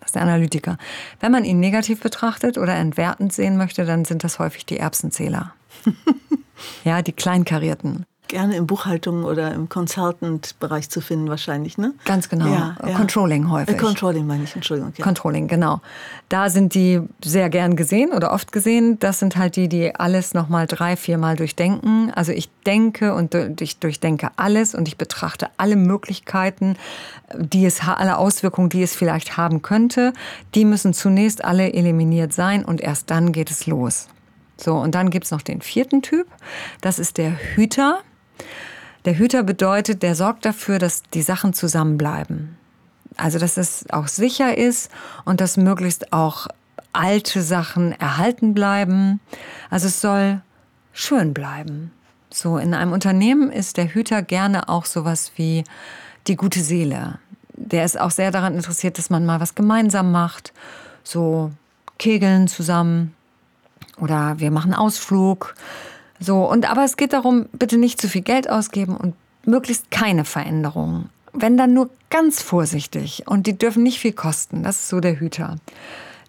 Das 0.00 0.10
ist 0.10 0.14
der 0.14 0.22
Analytiker. 0.22 0.76
Wenn 1.20 1.32
man 1.32 1.44
ihn 1.44 1.60
negativ 1.60 2.00
betrachtet 2.00 2.58
oder 2.58 2.74
entwertend 2.74 3.32
sehen 3.32 3.56
möchte, 3.56 3.84
dann 3.84 4.04
sind 4.04 4.22
das 4.22 4.38
häufig 4.38 4.66
die 4.66 4.78
Erbsenzähler. 4.78 5.54
ja, 6.84 7.02
die 7.02 7.12
Kleinkarierten. 7.12 8.06
Gerne 8.28 8.56
in 8.56 8.66
Buchhaltung 8.66 9.24
oder 9.24 9.52
im 9.52 9.68
Consultant-Bereich 9.68 10.90
zu 10.90 11.00
finden, 11.00 11.28
wahrscheinlich, 11.28 11.78
ne? 11.78 11.94
Ganz 12.04 12.28
genau. 12.28 12.46
Ja, 12.46 12.76
ja. 12.86 12.94
Controlling 12.94 13.50
häufig. 13.50 13.74
Äh, 13.74 13.78
Controlling 13.78 14.26
meine 14.26 14.44
ich, 14.44 14.54
Entschuldigung. 14.54 14.92
Ja. 14.96 15.04
Controlling, 15.04 15.48
genau. 15.48 15.80
Da 16.28 16.50
sind 16.50 16.74
die 16.74 17.00
sehr 17.24 17.48
gern 17.48 17.74
gesehen 17.74 18.12
oder 18.12 18.32
oft 18.32 18.52
gesehen. 18.52 18.98
Das 18.98 19.18
sind 19.18 19.36
halt 19.36 19.56
die, 19.56 19.68
die 19.68 19.94
alles 19.94 20.34
nochmal 20.34 20.66
drei, 20.66 20.96
viermal 20.96 21.36
durchdenken. 21.36 22.12
Also 22.14 22.32
ich 22.32 22.50
denke 22.66 23.14
und 23.14 23.34
ich 23.60 23.78
durchdenke 23.78 24.30
alles 24.36 24.74
und 24.74 24.88
ich 24.88 24.98
betrachte 24.98 25.48
alle 25.56 25.76
Möglichkeiten, 25.76 26.76
die 27.34 27.64
es, 27.64 27.80
alle 27.86 28.18
Auswirkungen, 28.18 28.68
die 28.68 28.82
es 28.82 28.94
vielleicht 28.94 29.38
haben 29.38 29.62
könnte. 29.62 30.12
Die 30.54 30.64
müssen 30.64 30.92
zunächst 30.92 31.44
alle 31.44 31.72
eliminiert 31.72 32.32
sein 32.32 32.64
und 32.64 32.80
erst 32.80 33.10
dann 33.10 33.32
geht 33.32 33.50
es 33.50 33.66
los. 33.66 34.08
So, 34.60 34.74
und 34.74 34.94
dann 34.94 35.10
gibt's 35.10 35.30
noch 35.30 35.42
den 35.42 35.60
vierten 35.60 36.02
Typ. 36.02 36.26
Das 36.80 36.98
ist 36.98 37.16
der 37.16 37.30
Hüter. 37.54 38.00
Der 39.04 39.16
Hüter 39.18 39.42
bedeutet, 39.42 40.02
der 40.02 40.14
sorgt 40.14 40.44
dafür, 40.44 40.78
dass 40.78 41.02
die 41.02 41.22
Sachen 41.22 41.54
zusammenbleiben. 41.54 42.56
Also, 43.16 43.38
dass 43.38 43.56
es 43.56 43.84
auch 43.90 44.08
sicher 44.08 44.56
ist 44.56 44.90
und 45.24 45.40
dass 45.40 45.56
möglichst 45.56 46.12
auch 46.12 46.46
alte 46.92 47.42
Sachen 47.42 47.92
erhalten 47.92 48.54
bleiben. 48.54 49.20
Also, 49.70 49.86
es 49.86 50.00
soll 50.00 50.40
schön 50.92 51.34
bleiben. 51.34 51.92
So, 52.30 52.58
in 52.58 52.74
einem 52.74 52.92
Unternehmen 52.92 53.50
ist 53.50 53.76
der 53.76 53.94
Hüter 53.94 54.22
gerne 54.22 54.68
auch 54.68 54.84
sowas 54.84 55.32
wie 55.36 55.64
die 56.26 56.36
gute 56.36 56.60
Seele. 56.60 57.18
Der 57.54 57.84
ist 57.84 57.98
auch 57.98 58.10
sehr 58.10 58.30
daran 58.30 58.54
interessiert, 58.54 58.98
dass 58.98 59.10
man 59.10 59.26
mal 59.26 59.40
was 59.40 59.54
gemeinsam 59.54 60.12
macht. 60.12 60.52
So 61.02 61.50
Kegeln 61.98 62.46
zusammen 62.46 63.14
oder 63.98 64.38
wir 64.38 64.50
machen 64.50 64.74
Ausflug. 64.74 65.54
So, 66.20 66.48
und 66.48 66.70
aber 66.70 66.84
es 66.84 66.96
geht 66.96 67.12
darum, 67.12 67.46
bitte 67.52 67.78
nicht 67.78 68.00
zu 68.00 68.08
viel 68.08 68.22
Geld 68.22 68.50
ausgeben 68.50 68.96
und 68.96 69.14
möglichst 69.44 69.90
keine 69.90 70.24
Veränderungen. 70.24 71.10
Wenn 71.32 71.56
dann 71.56 71.74
nur 71.74 71.90
ganz 72.10 72.42
vorsichtig 72.42 73.24
und 73.26 73.46
die 73.46 73.56
dürfen 73.56 73.82
nicht 73.82 74.00
viel 74.00 74.12
kosten. 74.12 74.62
Das 74.62 74.76
ist 74.78 74.88
so 74.88 75.00
der 75.00 75.20
Hüter. 75.20 75.56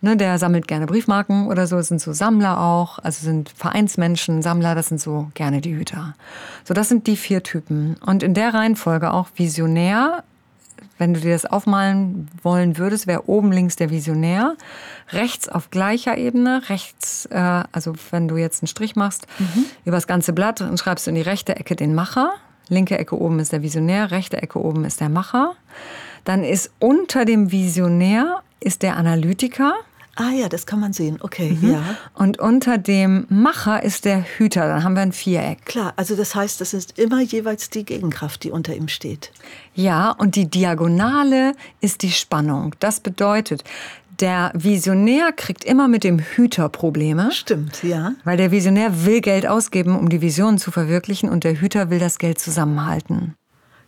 Ne, 0.01 0.15
der 0.15 0.37
sammelt 0.37 0.69
gerne 0.69 0.85
Briefmarken 0.85 1.47
oder 1.47 1.67
so, 1.67 1.75
das 1.75 1.89
sind 1.89 1.99
so 1.99 2.13
Sammler 2.13 2.61
auch, 2.61 2.99
also 2.99 3.21
sind 3.25 3.49
Vereinsmenschen, 3.49 4.41
Sammler, 4.41 4.73
das 4.73 4.87
sind 4.87 5.01
so 5.01 5.29
gerne 5.33 5.59
die 5.59 5.75
Hüter. 5.75 6.15
So, 6.63 6.73
das 6.73 6.87
sind 6.87 7.05
die 7.05 7.17
vier 7.17 7.43
Typen. 7.43 7.97
Und 8.05 8.23
in 8.23 8.33
der 8.33 8.53
Reihenfolge 8.53 9.11
auch 9.11 9.27
Visionär, 9.35 10.23
wenn 10.97 11.13
du 11.13 11.19
dir 11.19 11.33
das 11.33 11.45
aufmalen 11.45 12.27
wollen 12.43 12.77
würdest, 12.77 13.07
wäre 13.07 13.27
oben 13.27 13.51
links 13.51 13.75
der 13.75 13.89
Visionär, 13.89 14.55
rechts 15.11 15.49
auf 15.49 15.69
gleicher 15.69 16.17
Ebene, 16.17 16.61
rechts, 16.69 17.25
äh, 17.27 17.63
also 17.71 17.93
wenn 18.11 18.27
du 18.27 18.37
jetzt 18.37 18.61
einen 18.63 18.67
Strich 18.67 18.95
machst, 18.95 19.27
über 19.85 19.97
das 19.97 20.07
ganze 20.07 20.33
Blatt 20.33 20.61
und 20.61 20.79
schreibst 20.79 21.07
du 21.07 21.11
in 21.11 21.15
die 21.15 21.21
rechte 21.21 21.55
Ecke 21.55 21.75
den 21.75 21.95
Macher, 21.95 22.33
linke 22.69 22.97
Ecke 22.97 23.19
oben 23.19 23.39
ist 23.39 23.51
der 23.51 23.61
Visionär, 23.61 24.11
rechte 24.11 24.41
Ecke 24.41 24.59
oben 24.59 24.85
ist 24.85 25.01
der 25.01 25.09
Macher. 25.09 25.55
Dann 26.23 26.43
ist 26.43 26.71
unter 26.79 27.25
dem 27.25 27.51
Visionär 27.51 28.41
ist 28.59 28.83
der 28.83 28.97
Analytiker. 28.97 29.73
Ah 30.19 30.31
ja, 30.31 30.49
das 30.49 30.65
kann 30.65 30.81
man 30.81 30.91
sehen. 30.91 31.17
Okay, 31.21 31.57
mhm. 31.61 31.71
ja. 31.71 31.81
Und 32.13 32.39
unter 32.39 32.77
dem 32.77 33.25
Macher 33.29 33.81
ist 33.81 34.03
der 34.03 34.21
Hüter. 34.21 34.67
Dann 34.67 34.83
haben 34.83 34.95
wir 34.95 35.01
ein 35.01 35.13
Viereck. 35.13 35.65
Klar, 35.65 35.93
also 35.95 36.17
das 36.17 36.35
heißt, 36.35 36.59
das 36.59 36.73
ist 36.73 36.99
immer 36.99 37.21
jeweils 37.21 37.69
die 37.69 37.85
Gegenkraft, 37.85 38.43
die 38.43 38.51
unter 38.51 38.75
ihm 38.75 38.89
steht. 38.89 39.31
Ja, 39.75 40.11
und 40.11 40.35
die 40.35 40.49
Diagonale 40.49 41.53
ist 41.79 42.01
die 42.01 42.11
Spannung. 42.11 42.75
Das 42.79 42.99
bedeutet, 42.99 43.63
der 44.19 44.51
Visionär 44.53 45.31
kriegt 45.31 45.63
immer 45.63 45.87
mit 45.87 46.03
dem 46.03 46.19
Hüter 46.19 46.67
Probleme. 46.67 47.31
Stimmt, 47.31 47.81
ja. 47.83 48.11
Weil 48.25 48.35
der 48.35 48.51
Visionär 48.51 49.05
will 49.05 49.21
Geld 49.21 49.47
ausgeben, 49.47 49.97
um 49.97 50.09
die 50.09 50.19
Visionen 50.19 50.57
zu 50.57 50.71
verwirklichen 50.71 51.29
und 51.29 51.45
der 51.45 51.61
Hüter 51.61 51.89
will 51.89 51.99
das 51.99 52.19
Geld 52.19 52.39
zusammenhalten. 52.39 53.35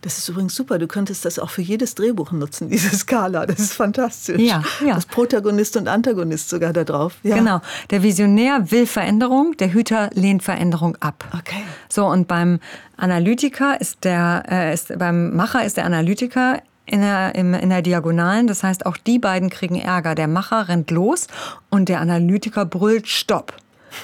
Das 0.01 0.17
ist 0.17 0.27
übrigens 0.29 0.55
super. 0.55 0.79
Du 0.79 0.87
könntest 0.87 1.25
das 1.25 1.39
auch 1.39 1.49
für 1.49 1.61
jedes 1.61 1.95
Drehbuch 1.95 2.31
nutzen, 2.31 2.69
diese 2.71 2.95
Skala. 2.95 3.45
Das 3.45 3.59
ist 3.59 3.73
fantastisch. 3.73 4.41
Ja, 4.41 4.63
ja. 4.85 4.95
Das 4.95 5.05
Protagonist 5.05 5.77
und 5.77 5.87
Antagonist 5.87 6.49
sogar 6.49 6.73
da 6.73 6.83
drauf. 6.83 7.15
Ja. 7.23 7.35
Genau. 7.35 7.61
Der 7.91 8.03
Visionär 8.03 8.71
will 8.71 8.87
Veränderung, 8.87 9.55
der 9.57 9.73
Hüter 9.73 10.09
lehnt 10.13 10.43
Veränderung 10.43 10.97
ab. 10.99 11.25
Okay. 11.37 11.63
So, 11.89 12.05
und 12.07 12.27
beim 12.27 12.59
Analytiker 12.97 13.79
ist 13.79 14.03
der, 14.03 14.43
äh, 14.49 14.73
ist, 14.73 14.97
beim 14.97 15.35
Macher 15.35 15.63
ist 15.65 15.77
der 15.77 15.85
Analytiker 15.85 16.61
in 16.85 17.01
der, 17.01 17.35
in 17.35 17.69
der 17.69 17.81
Diagonalen. 17.81 18.47
Das 18.47 18.63
heißt, 18.63 18.85
auch 18.85 18.97
die 18.97 19.19
beiden 19.19 19.49
kriegen 19.49 19.75
Ärger. 19.79 20.15
Der 20.15 20.27
Macher 20.27 20.67
rennt 20.67 20.91
los 20.91 21.27
und 21.69 21.87
der 21.89 22.01
Analytiker 22.01 22.65
brüllt 22.65 23.07
Stopp. 23.07 23.53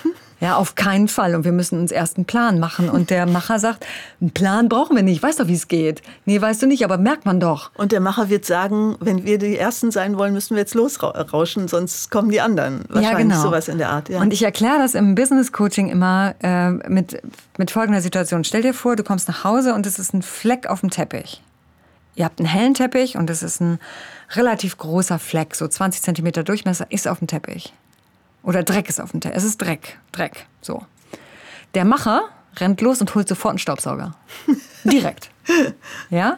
Ja, 0.39 0.55
auf 0.55 0.75
keinen 0.75 1.07
Fall. 1.07 1.35
Und 1.35 1.45
wir 1.45 1.51
müssen 1.51 1.79
uns 1.79 1.91
erst 1.91 2.17
einen 2.17 2.25
Plan 2.25 2.59
machen. 2.59 2.89
Und 2.89 3.09
der 3.09 3.25
Macher 3.25 3.57
sagt, 3.57 3.85
einen 4.21 4.31
Plan 4.31 4.69
brauchen 4.69 4.95
wir 4.95 5.01
nicht. 5.01 5.23
Weißt 5.23 5.39
doch, 5.39 5.47
wie 5.47 5.55
es 5.55 5.67
geht. 5.67 6.03
Nee, 6.25 6.39
weißt 6.39 6.61
du 6.61 6.67
nicht, 6.67 6.83
aber 6.83 6.97
merkt 6.97 7.25
man 7.25 7.39
doch. 7.39 7.71
Und 7.75 7.91
der 7.91 8.01
Macher 8.01 8.29
wird 8.29 8.45
sagen, 8.45 8.97
wenn 8.99 9.25
wir 9.25 9.39
die 9.39 9.57
Ersten 9.57 9.89
sein 9.89 10.17
wollen, 10.17 10.33
müssen 10.33 10.55
wir 10.55 10.61
jetzt 10.61 10.75
losrauschen, 10.75 11.67
sonst 11.67 12.11
kommen 12.11 12.29
die 12.29 12.39
anderen. 12.39 12.81
Wahrscheinlich 12.87 13.11
ja, 13.11 13.17
genau. 13.17 13.41
sowas 13.41 13.67
in 13.67 13.79
der 13.79 13.89
Art. 13.89 14.09
Ja. 14.09 14.21
Und 14.21 14.31
ich 14.31 14.43
erkläre 14.43 14.77
das 14.77 14.93
im 14.93 15.15
Business 15.15 15.51
Coaching 15.51 15.89
immer 15.89 16.35
äh, 16.43 16.69
mit, 16.69 17.19
mit 17.57 17.71
folgender 17.71 18.01
Situation. 18.01 18.43
Stell 18.43 18.61
dir 18.61 18.75
vor, 18.75 18.95
du 18.95 19.03
kommst 19.03 19.27
nach 19.27 19.43
Hause 19.43 19.73
und 19.73 19.87
es 19.87 19.97
ist 19.97 20.13
ein 20.13 20.21
Fleck 20.21 20.67
auf 20.67 20.81
dem 20.81 20.91
Teppich. 20.91 21.41
Ihr 22.15 22.25
habt 22.25 22.39
einen 22.39 22.47
hellen 22.47 22.73
Teppich 22.73 23.17
und 23.17 23.29
es 23.29 23.41
ist 23.41 23.59
ein 23.59 23.79
relativ 24.31 24.77
großer 24.77 25.17
Fleck, 25.19 25.55
so 25.55 25.67
20 25.67 26.01
Zentimeter 26.01 26.43
Durchmesser, 26.43 26.87
ist 26.89 27.07
auf 27.07 27.19
dem 27.19 27.27
Teppich. 27.27 27.73
Oder 28.43 28.63
Dreck 28.63 28.89
ist 28.89 29.01
auf 29.01 29.11
dem 29.11 29.21
Teller. 29.21 29.35
Es 29.35 29.43
ist 29.43 29.57
Dreck. 29.57 29.99
Dreck. 30.11 30.47
So. 30.61 30.85
Der 31.73 31.85
Macher 31.85 32.23
rennt 32.57 32.81
los 32.81 33.01
und 33.01 33.13
holt 33.13 33.27
sofort 33.27 33.51
einen 33.51 33.59
Staubsauger. 33.59 34.15
Direkt. 34.83 35.29
Ja? 36.09 36.37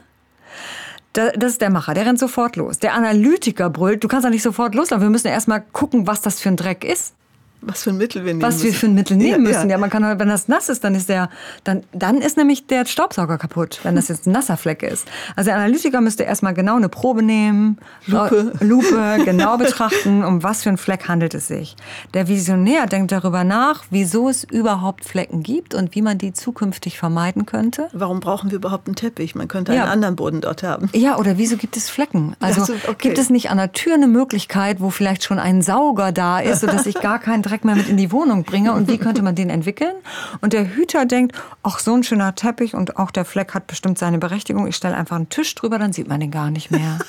Das 1.14 1.54
ist 1.54 1.62
der 1.62 1.70
Macher, 1.70 1.94
der 1.94 2.06
rennt 2.06 2.20
sofort 2.20 2.56
los. 2.56 2.80
Der 2.80 2.94
Analytiker 2.94 3.70
brüllt, 3.70 4.04
du 4.04 4.08
kannst 4.08 4.26
ja 4.26 4.30
nicht 4.30 4.44
sofort 4.44 4.76
loslaufen. 4.76 5.02
Wir 5.04 5.10
müssen 5.10 5.28
erstmal 5.28 5.62
gucken, 5.62 6.08
was 6.08 6.22
das 6.22 6.40
für 6.40 6.50
ein 6.50 6.56
Dreck 6.56 6.84
ist. 6.84 7.16
Was 7.62 7.84
für 7.84 7.90
ein 7.90 7.98
Mittel 7.98 8.26
wir 8.26 8.34
nehmen 8.34 8.42
Was 8.42 8.56
müssen. 8.56 8.66
wir 8.66 8.74
für 8.74 8.86
ein 8.88 8.94
Mittel 8.96 9.18
nehmen 9.18 9.32
ja, 9.32 9.38
müssen. 9.38 9.70
Ja. 9.70 9.76
ja, 9.76 9.78
man 9.78 9.90
kann, 9.90 10.06
halt, 10.06 10.20
wenn 10.20 10.30
das 10.30 10.48
nass 10.48 10.70
ist, 10.70 10.84
dann 10.84 10.96
ist 10.96 11.10
der, 11.10 11.30
dann, 11.64 11.84
dann 11.92 12.22
ist 12.22 12.38
nämlich 12.38 12.68
der 12.68 12.86
Staubsauger 12.86 13.38
kaputt, 13.38 13.80
wenn 13.84 13.96
das 13.96 14.08
jetzt 14.08 14.28
ein 14.28 14.32
nasser 14.32 14.58
Fleck 14.58 14.84
ist. 14.84 15.08
Also 15.36 15.50
der 15.50 15.58
Analytiker 15.58 16.02
müsste 16.02 16.24
erstmal 16.24 16.54
genau 16.54 16.78
eine 16.78 16.90
Probe 16.90 17.22
nehmen, 17.22 17.78
Lupe, 18.06 18.54
Lupe 18.60 19.18
genau 19.26 19.58
betrachten, 19.58 20.24
um 20.24 20.44
was 20.44 20.64
für 20.64 20.70
einen 20.70 20.78
Fleck 20.78 21.08
handelt 21.08 21.34
es 21.34 21.48
sich. 21.48 21.76
Der 22.14 22.28
Visionär 22.28 22.88
denkt 22.88 23.12
darüber 23.12 23.44
nach, 23.44 23.84
wieso 23.90 24.30
es 24.30 24.44
überhaupt 24.44 25.06
Flecken 25.06 25.44
gibt 25.44 25.74
und 25.74 25.96
wie 25.96 26.02
man 26.02 26.18
die 26.18 26.34
zukünftig 26.34 26.98
vermeiden 26.98 27.46
könnte. 27.46 27.90
Warum 27.94 28.20
brauchen 28.20 28.52
wir 28.52 28.58
überhaupt 28.58 28.88
einen 28.88 28.96
Teppich? 28.96 29.36
Man 29.36 29.48
könnte 29.48 29.72
einen 29.74 29.82
anderen 29.82 30.16
Boden 30.16 30.42
dort 30.42 30.64
haben. 30.64 30.90
Ja, 30.94 31.18
oder 31.18 31.38
wieso 31.38 31.58
gibt 31.58 31.76
es 31.78 31.90
Flecken? 31.90 32.36
Also, 32.40 32.62
also 32.62 32.74
okay. 32.88 32.96
gibt 33.00 33.18
es 33.18 33.30
nicht 33.30 33.50
an 33.50 33.58
der 33.58 33.74
Tür 33.74 33.96
eine 33.96 34.08
Möglichkeit, 34.08 34.80
wo 34.80 34.90
vielleicht 34.90 35.24
schon 35.24 35.40
ein 35.40 35.62
Sauger 35.62 36.12
da 36.12 36.40
ist, 36.40 36.62
sodass 36.62 36.86
ich 36.86 37.00
gar 37.02 37.20
keinen 37.20 37.44
Dreck 37.50 37.66
mehr 37.66 37.76
mit 37.76 37.90
in 37.90 37.98
die 37.98 38.12
Wohnung 38.12 38.44
bringe 38.44 38.74
und 38.74 38.88
wie 38.88 38.98
könnte 38.98 39.22
man 39.22 39.36
den 39.36 39.50
entwickeln? 39.50 39.96
Und 40.42 40.54
der 40.54 40.76
Hüter 40.76 41.06
denkt, 41.06 41.36
ach, 41.64 41.80
so 41.80 41.94
ein 41.94 42.04
schöner 42.04 42.36
Teppich 42.36 42.76
und 42.76 42.98
auch 42.98 43.12
der 43.12 43.26
Fleck 43.26 43.54
hat 43.54 43.68
bestimmt 43.68 43.98
seine 43.98 44.20
Berechtigung. 44.20 44.68
Ich 44.68 44.76
stelle 44.76 44.96
einfach 44.96 45.16
einen 45.16 45.30
Tisch 45.30 45.54
drüber, 45.56 45.80
dann 45.80 45.94
sieht 45.94 46.08
man 46.08 46.20
den 46.20 46.32
gar 46.32 46.52
nicht 46.52 46.72
mehr. 46.72 47.00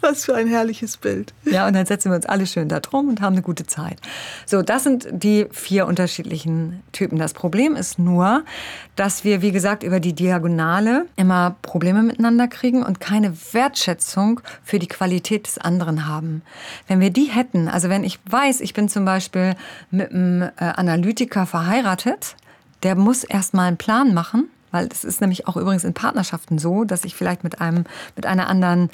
Was 0.00 0.24
für 0.24 0.34
ein 0.34 0.46
herrliches 0.46 0.96
Bild. 0.96 1.32
Ja, 1.44 1.66
und 1.66 1.74
dann 1.74 1.86
setzen 1.86 2.10
wir 2.10 2.16
uns 2.16 2.26
alle 2.26 2.46
schön 2.46 2.68
da 2.68 2.80
drum 2.80 3.08
und 3.08 3.20
haben 3.20 3.34
eine 3.34 3.42
gute 3.42 3.66
Zeit. 3.66 3.98
So, 4.46 4.62
das 4.62 4.84
sind 4.84 5.08
die 5.10 5.46
vier 5.50 5.86
unterschiedlichen 5.86 6.82
Typen. 6.92 7.18
Das 7.18 7.34
Problem 7.34 7.76
ist 7.76 7.98
nur, 7.98 8.44
dass 8.96 9.24
wir, 9.24 9.42
wie 9.42 9.52
gesagt, 9.52 9.82
über 9.82 10.00
die 10.00 10.12
Diagonale 10.12 11.06
immer 11.16 11.56
Probleme 11.62 12.02
miteinander 12.02 12.48
kriegen 12.48 12.82
und 12.82 13.00
keine 13.00 13.34
Wertschätzung 13.52 14.40
für 14.62 14.78
die 14.78 14.88
Qualität 14.88 15.46
des 15.46 15.58
anderen 15.58 16.06
haben. 16.06 16.42
Wenn 16.88 17.00
wir 17.00 17.10
die 17.10 17.26
hätten, 17.26 17.68
also 17.68 17.88
wenn 17.88 18.04
ich 18.04 18.18
weiß, 18.28 18.60
ich 18.60 18.74
bin 18.74 18.88
zum 18.88 19.04
Beispiel 19.04 19.54
mit 19.90 20.10
einem 20.10 20.42
äh, 20.42 20.50
Analytiker 20.58 21.46
verheiratet, 21.46 22.36
der 22.82 22.96
muss 22.96 23.24
erst 23.24 23.54
mal 23.54 23.68
einen 23.68 23.76
Plan 23.76 24.12
machen, 24.12 24.48
weil 24.70 24.88
es 24.90 25.04
ist 25.04 25.20
nämlich 25.20 25.46
auch 25.46 25.56
übrigens 25.56 25.84
in 25.84 25.94
Partnerschaften 25.94 26.58
so, 26.58 26.84
dass 26.84 27.04
ich 27.04 27.14
vielleicht 27.14 27.44
mit 27.44 27.60
einem, 27.60 27.84
mit 28.16 28.26
einer 28.26 28.48
anderen 28.48 28.90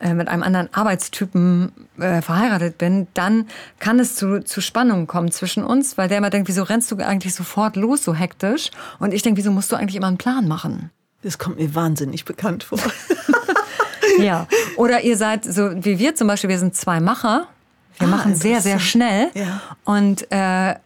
äh, 0.00 0.14
mit 0.14 0.28
einem 0.28 0.42
anderen 0.42 0.72
Arbeitstypen 0.72 1.72
äh, 1.98 2.22
verheiratet 2.22 2.78
bin, 2.78 3.08
dann 3.14 3.48
kann 3.78 3.98
es 3.98 4.14
zu, 4.14 4.44
zu 4.44 4.60
Spannungen 4.60 5.06
kommen 5.06 5.30
zwischen 5.32 5.64
uns, 5.64 5.98
weil 5.98 6.08
der 6.08 6.18
immer 6.18 6.30
denkt, 6.30 6.48
wieso 6.48 6.62
rennst 6.62 6.90
du 6.90 6.96
eigentlich 6.96 7.34
sofort 7.34 7.76
los 7.76 8.04
so 8.04 8.14
hektisch? 8.14 8.70
Und 9.00 9.12
ich 9.12 9.22
denke, 9.22 9.38
wieso 9.38 9.50
musst 9.50 9.72
du 9.72 9.76
eigentlich 9.76 9.96
immer 9.96 10.06
einen 10.06 10.18
Plan 10.18 10.46
machen? 10.46 10.90
Das 11.22 11.38
kommt 11.38 11.58
mir 11.58 11.74
wahnsinnig 11.74 12.24
bekannt 12.24 12.62
vor. 12.62 12.78
ja. 14.20 14.46
Oder 14.76 15.02
ihr 15.02 15.16
seid 15.16 15.44
so 15.44 15.70
wie 15.84 15.98
wir 15.98 16.14
zum 16.14 16.28
Beispiel, 16.28 16.50
wir 16.50 16.58
sind 16.58 16.76
zwei 16.76 17.00
Macher. 17.00 17.48
Wir 17.98 18.06
ah, 18.06 18.10
machen 18.10 18.36
sehr, 18.36 18.60
sehr 18.60 18.78
schnell. 18.78 19.30
Ja. 19.34 19.60
Und 19.84 20.30
äh, 20.30 20.76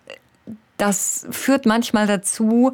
das 0.78 1.26
führt 1.30 1.66
manchmal 1.66 2.06
dazu, 2.06 2.72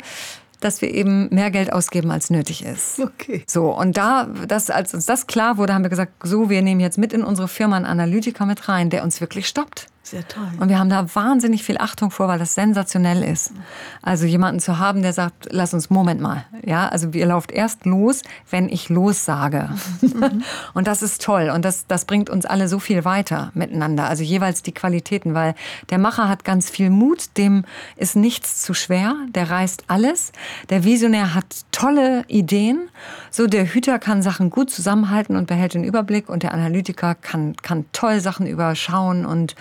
dass 0.61 0.83
wir 0.83 0.93
eben 0.93 1.29
mehr 1.35 1.51
Geld 1.51 1.73
ausgeben, 1.73 2.11
als 2.11 2.31
nötig 2.31 2.65
ist. 2.65 3.01
Okay. 3.01 3.43
So, 3.47 3.77
und 3.77 3.97
da, 3.97 4.29
das, 4.47 4.71
als 4.71 4.95
uns 4.95 5.07
das 5.07 5.27
klar 5.27 5.57
wurde, 5.57 5.75
haben 5.75 5.83
wir 5.83 5.91
gesagt, 5.91 6.13
so, 6.23 6.51
wir 6.51 6.63
nehmen 6.63 6.81
jetzt 6.81 6.99
mit 6.99 7.13
in 7.13 7.23
unsere 7.23 7.49
Firma 7.49 7.77
einen 7.77 7.87
Analytiker 7.87 8.47
mit 8.47 8.69
rein, 8.69 8.91
der 8.91 9.03
uns 9.03 9.21
wirklich 9.21 9.49
stoppt. 9.49 9.89
Sehr 10.11 10.27
toll. 10.27 10.49
Und 10.59 10.71
wir 10.71 10.79
haben 10.79 10.89
da 10.89 11.15
wahnsinnig 11.15 11.63
viel 11.63 11.77
Achtung 11.77 12.11
vor, 12.11 12.29
weil 12.29 12.39
das 12.39 12.55
sensationell 12.55 13.23
ist. 13.23 13.53
Also 14.01 14.25
jemanden 14.25 14.59
zu 14.59 14.79
haben, 14.79 15.03
der 15.03 15.13
sagt, 15.13 15.49
lass 15.51 15.75
uns 15.75 15.91
Moment 15.91 16.19
mal. 16.19 16.47
Ja, 16.65 16.89
also 16.89 17.11
ihr 17.11 17.27
lauft 17.27 17.53
erst 17.53 17.85
los, 17.85 18.23
wenn 18.49 18.71
ich 18.71 18.89
los 18.89 19.27
sage. 19.27 19.69
Mhm. 20.01 20.43
und 20.75 20.87
das 20.87 21.03
ist 21.03 21.23
toll. 21.23 21.51
Und 21.55 21.63
das, 21.67 21.87
das 21.87 22.07
bringt 22.07 22.31
uns 22.31 22.47
alle 22.47 22.69
so 22.69 22.79
viel 22.79 23.05
weiter 23.05 23.51
miteinander. 23.53 24.09
Also 24.09 24.23
jeweils 24.23 24.63
die 24.63 24.73
Qualitäten, 24.73 25.35
weil 25.35 25.55
der 25.91 25.99
Macher 25.99 26.27
hat 26.27 26.43
ganz 26.43 26.71
viel 26.71 26.89
Mut, 26.89 27.37
dem 27.37 27.67
ist 27.97 28.17
nichts 28.17 28.63
zu 28.63 28.73
schwer, 28.73 29.15
der 29.35 29.51
reißt 29.51 29.85
alles. 29.89 30.33
Der 30.71 30.85
Visionär 30.85 31.35
hat 31.35 31.67
tolle 31.71 32.25
Ideen. 32.29 32.89
So, 33.31 33.47
der 33.47 33.67
Hüter 33.67 33.99
kann 33.99 34.23
Sachen 34.23 34.49
gut 34.49 34.71
zusammenhalten 34.71 35.37
und 35.37 35.47
behält 35.49 35.75
den 35.75 35.85
Überblick 35.85 36.31
und 36.31 36.45
der 36.45 36.55
Analytiker 36.55 37.15
kann, 37.15 37.57
kann 37.57 37.85
toll 37.93 38.21
Sachen 38.21 38.47
überschauen 38.47 39.27
und, 39.27 39.55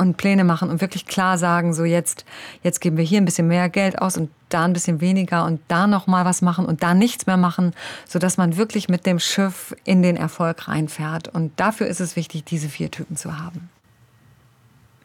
und 0.00 0.16
Pläne 0.16 0.44
machen 0.44 0.70
und 0.70 0.80
wirklich 0.80 1.06
klar 1.06 1.38
sagen, 1.38 1.74
so 1.74 1.84
jetzt, 1.84 2.24
jetzt 2.62 2.80
geben 2.80 2.96
wir 2.96 3.04
hier 3.04 3.20
ein 3.20 3.24
bisschen 3.24 3.46
mehr 3.46 3.68
Geld 3.68 4.00
aus 4.00 4.16
und 4.16 4.30
da 4.48 4.64
ein 4.64 4.72
bisschen 4.72 5.00
weniger 5.00 5.44
und 5.44 5.60
da 5.68 5.86
noch 5.86 6.06
mal 6.06 6.24
was 6.24 6.42
machen 6.42 6.64
und 6.64 6.82
da 6.82 6.94
nichts 6.94 7.26
mehr 7.26 7.36
machen, 7.36 7.72
so 8.08 8.18
dass 8.18 8.36
man 8.36 8.56
wirklich 8.56 8.88
mit 8.88 9.06
dem 9.06 9.18
Schiff 9.18 9.76
in 9.84 10.02
den 10.02 10.16
Erfolg 10.16 10.66
reinfährt. 10.66 11.28
Und 11.28 11.58
dafür 11.60 11.86
ist 11.86 12.00
es 12.00 12.16
wichtig, 12.16 12.44
diese 12.44 12.68
vier 12.68 12.90
Typen 12.90 13.16
zu 13.16 13.38
haben. 13.38 13.68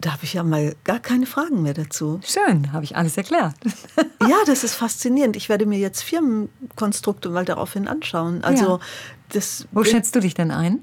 Da 0.01 0.11
habe 0.11 0.23
ich 0.23 0.33
ja 0.33 0.43
mal 0.43 0.75
gar 0.83 0.99
keine 0.99 1.25
Fragen 1.25 1.61
mehr 1.61 1.73
dazu. 1.73 2.19
Schön, 2.23 2.73
habe 2.73 2.83
ich 2.83 2.95
alles 2.95 3.17
erklärt. 3.17 3.55
ja, 4.21 4.37
das 4.45 4.63
ist 4.63 4.75
faszinierend. 4.75 5.35
Ich 5.35 5.49
werde 5.49 5.65
mir 5.65 5.79
jetzt 5.79 6.03
Firmenkonstrukte 6.03 7.29
mal 7.29 7.45
daraufhin 7.45 7.87
anschauen. 7.87 8.43
Also 8.43 8.77
ja. 8.77 8.79
das. 9.29 9.67
Wo 9.71 9.83
schätzt 9.83 10.15
du 10.15 10.19
dich 10.19 10.33
denn 10.33 10.51
ein? 10.51 10.81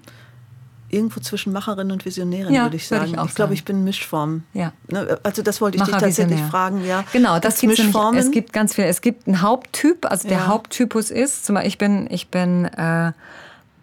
Irgendwo 0.92 1.20
zwischen 1.20 1.52
Macherin 1.52 1.90
und 1.90 2.04
Visionärin, 2.04 2.52
ja, 2.52 2.64
würde 2.64 2.76
ich 2.76 2.86
sagen. 2.86 3.12
Würde 3.12 3.22
ich, 3.22 3.28
ich 3.30 3.34
glaube, 3.34 3.54
ich 3.54 3.64
bin 3.64 3.82
Mischform. 3.82 4.44
Ja. 4.52 4.72
Ne, 4.88 5.18
also 5.22 5.42
das 5.42 5.60
wollte 5.60 5.76
ich 5.76 5.80
Macher, 5.80 5.92
dich 5.92 6.00
tatsächlich 6.00 6.32
Visionär. 6.32 6.50
fragen. 6.50 6.84
Ja. 6.84 7.04
Genau, 7.12 7.38
das 7.38 7.60
gibt 7.60 7.78
es 7.78 8.30
gibt 8.30 8.52
ganz 8.52 8.74
viel. 8.74 8.84
Es 8.84 9.00
gibt 9.00 9.26
einen 9.26 9.42
Haupttyp, 9.42 10.06
also 10.06 10.28
der 10.28 10.38
ja. 10.38 10.46
Haupttypus 10.46 11.10
ist, 11.10 11.44
zum 11.44 11.54
Beispiel 11.54 11.68
ich 11.68 11.78
bin, 11.78 12.08
ich 12.10 12.28
bin 12.28 12.64
äh, 12.66 13.12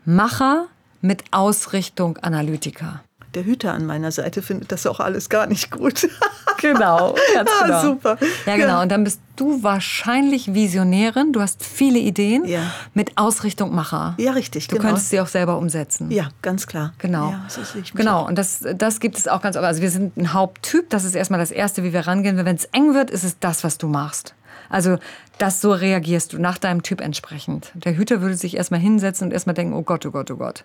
Macher 0.05 0.67
mit 1.01 1.23
Ausrichtung 1.31 2.17
Analytiker 2.17 3.01
der 3.35 3.45
Hüter 3.45 3.73
an 3.73 3.85
meiner 3.85 4.11
Seite 4.11 4.41
findet 4.41 4.71
das 4.71 4.85
auch 4.85 4.99
alles 4.99 5.29
gar 5.29 5.47
nicht 5.47 5.71
gut. 5.71 6.07
genau, 6.61 7.15
ganz 7.33 7.49
ah, 7.49 7.65
genau. 7.65 7.77
Ah, 7.77 7.81
super. 7.81 8.17
Ja, 8.45 8.55
genau. 8.55 8.67
Ja. 8.67 8.81
Und 8.81 8.89
dann 8.89 9.03
bist 9.03 9.21
du 9.35 9.63
wahrscheinlich 9.63 10.53
Visionärin. 10.53 11.31
Du 11.33 11.41
hast 11.41 11.63
viele 11.63 11.99
Ideen 11.99 12.45
ja. 12.45 12.71
mit 12.93 13.17
Ausrichtung 13.17 13.73
Macher. 13.73 14.15
Ja, 14.17 14.31
richtig. 14.31 14.67
Du 14.67 14.75
genau. 14.75 14.89
könntest 14.89 15.09
sie 15.09 15.21
auch 15.21 15.27
selber 15.27 15.57
umsetzen. 15.57 16.11
Ja, 16.11 16.29
ganz 16.41 16.67
klar. 16.67 16.93
Genau. 16.97 17.31
Ja, 17.31 17.45
so 17.47 17.61
genau. 17.93 18.27
Und 18.27 18.37
das, 18.37 18.65
das 18.75 18.99
gibt 18.99 19.17
es 19.17 19.27
auch 19.27 19.41
ganz. 19.41 19.55
Also 19.55 19.81
wir 19.81 19.91
sind 19.91 20.17
ein 20.17 20.33
Haupttyp. 20.33 20.89
Das 20.89 21.03
ist 21.03 21.15
erstmal 21.15 21.39
das 21.39 21.51
Erste, 21.51 21.83
wie 21.83 21.93
wir 21.93 22.07
rangehen. 22.07 22.43
Wenn 22.43 22.55
es 22.55 22.65
eng 22.65 22.93
wird, 22.93 23.11
ist 23.11 23.23
es 23.23 23.39
das, 23.39 23.63
was 23.63 23.77
du 23.77 23.87
machst. 23.87 24.33
Also 24.69 24.97
das 25.37 25.61
so 25.61 25.71
reagierst 25.71 26.33
du 26.33 26.39
nach 26.39 26.57
deinem 26.57 26.83
Typ 26.83 27.01
entsprechend. 27.01 27.71
Der 27.73 27.95
Hüter 27.95 28.21
würde 28.21 28.35
sich 28.35 28.57
erstmal 28.57 28.79
hinsetzen 28.79 29.27
und 29.27 29.33
erstmal 29.33 29.55
denken, 29.55 29.73
oh 29.73 29.81
Gott, 29.81 30.05
oh 30.05 30.11
Gott, 30.11 30.29
oh 30.31 30.37
Gott. 30.37 30.63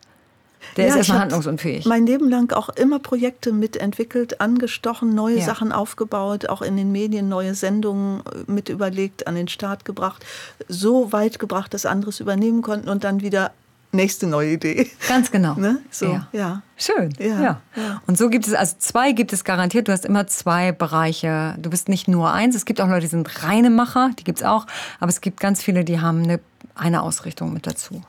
Der 0.77 0.85
Ja, 0.87 0.91
ist 0.91 0.97
erstmal 0.97 1.21
handlungsunfähig. 1.21 1.87
Mein 1.87 2.07
Leben 2.07 2.29
lang 2.29 2.53
auch 2.53 2.69
immer 2.71 2.99
Projekte 2.99 3.53
mitentwickelt, 3.53 4.41
angestochen, 4.41 5.15
neue 5.15 5.39
Ja. 5.39 5.45
Sachen 5.45 5.73
aufgebaut, 5.73 6.49
auch 6.49 6.63
in 6.63 6.77
den 6.77 6.93
Medien 6.93 7.29
neue 7.29 7.55
Sendungen 7.55 8.21
äh, 8.21 8.51
mit 8.51 8.69
überlegt, 8.69 9.27
an 9.27 9.35
den 9.35 9.49
Start 9.49 9.85
gebracht, 9.85 10.25
so 10.69 11.13
weit 11.13 11.39
gebracht, 11.39 11.75
dass 11.75 11.87
andere 11.87 12.11
es 12.11 12.21
übernehmen 12.21 12.63
konnten 12.63 12.89
und 12.89 13.05
dann 13.05 13.21
wieder 13.21 13.53
nächste 13.93 14.27
neue 14.27 14.53
Idee. 14.55 14.91
Ganz 15.09 15.31
genau. 15.31 15.55
Ne? 15.59 15.79
So, 15.91 16.07
Ja. 16.07 16.29
ja. 16.33 16.63
Schön. 16.77 17.15
Ja, 17.21 17.27
Ja. 17.27 17.61
ja. 17.77 18.03
Und 18.09 18.19
so 18.19 18.29
gibt 18.29 18.47
es, 18.49 18.53
also 18.55 18.75
zwei 18.81 19.13
gibt 19.13 19.33
es 19.33 19.45
garantiert. 19.45 19.87
Du 19.87 19.93
hast 19.93 20.05
immer 20.05 20.27
zwei 20.27 20.73
Bereiche. 20.73 21.55
Du 21.59 21.71
bist 21.71 21.89
nicht 21.89 22.09
nur 22.09 22.33
eins. 22.33 22.57
Es 22.57 22.65
gibt 22.65 22.81
auch 22.81 22.89
Leute, 22.89 23.03
die 23.03 23.07
sind 23.07 23.45
reine 23.45 23.71
Macher, 23.71 24.11
die 24.19 24.25
gibt 24.25 24.41
es 24.41 24.45
auch. 24.45 24.67
Aber 24.99 25.11
es 25.11 25.21
gibt 25.21 25.39
ganz 25.39 25.63
viele, 25.63 25.85
die 25.85 26.01
haben 26.01 26.25
eine, 26.25 26.41
eine 26.75 27.03
Ausrichtung 27.03 27.53
mit 27.53 27.69
dazu. 27.69 28.03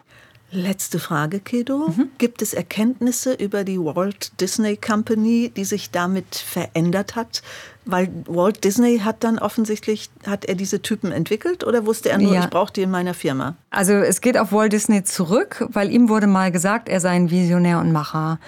Letzte 0.55 0.99
Frage, 0.99 1.41
Kedo. 1.41 1.89
Mhm. 1.89 2.07
Gibt 2.17 2.41
es 2.41 2.53
Erkenntnisse 2.53 3.33
über 3.33 3.65
die 3.65 3.77
Walt 3.77 4.31
Disney 4.39 4.77
Company, 4.77 5.51
die 5.55 5.65
sich 5.65 5.91
damit 5.91 6.33
verändert 6.35 7.17
hat? 7.17 7.41
Weil 7.83 8.09
Walt 8.25 8.63
Disney 8.63 8.99
hat 8.99 9.25
dann 9.25 9.37
offensichtlich, 9.37 10.09
hat 10.25 10.45
er 10.45 10.55
diese 10.55 10.81
Typen 10.81 11.11
entwickelt 11.11 11.65
oder 11.65 11.85
wusste 11.85 12.09
er 12.09 12.17
nur, 12.19 12.33
Ja. 12.33 12.45
ich 12.45 12.49
brauche 12.49 12.71
die 12.71 12.83
in 12.83 12.91
meiner 12.91 13.13
Firma? 13.13 13.55
Also 13.69 13.93
es 13.93 14.21
geht 14.21 14.37
auf 14.37 14.53
Walt 14.53 14.71
Disney 14.71 15.03
zurück, 15.03 15.65
weil 15.69 15.91
ihm 15.91 16.07
wurde 16.07 16.25
mal 16.27 16.51
gesagt, 16.53 16.87
er 16.87 17.01
sei 17.01 17.09
ein 17.09 17.29
Visionär 17.29 17.79
und 17.79 17.91
Macher. 17.91 18.39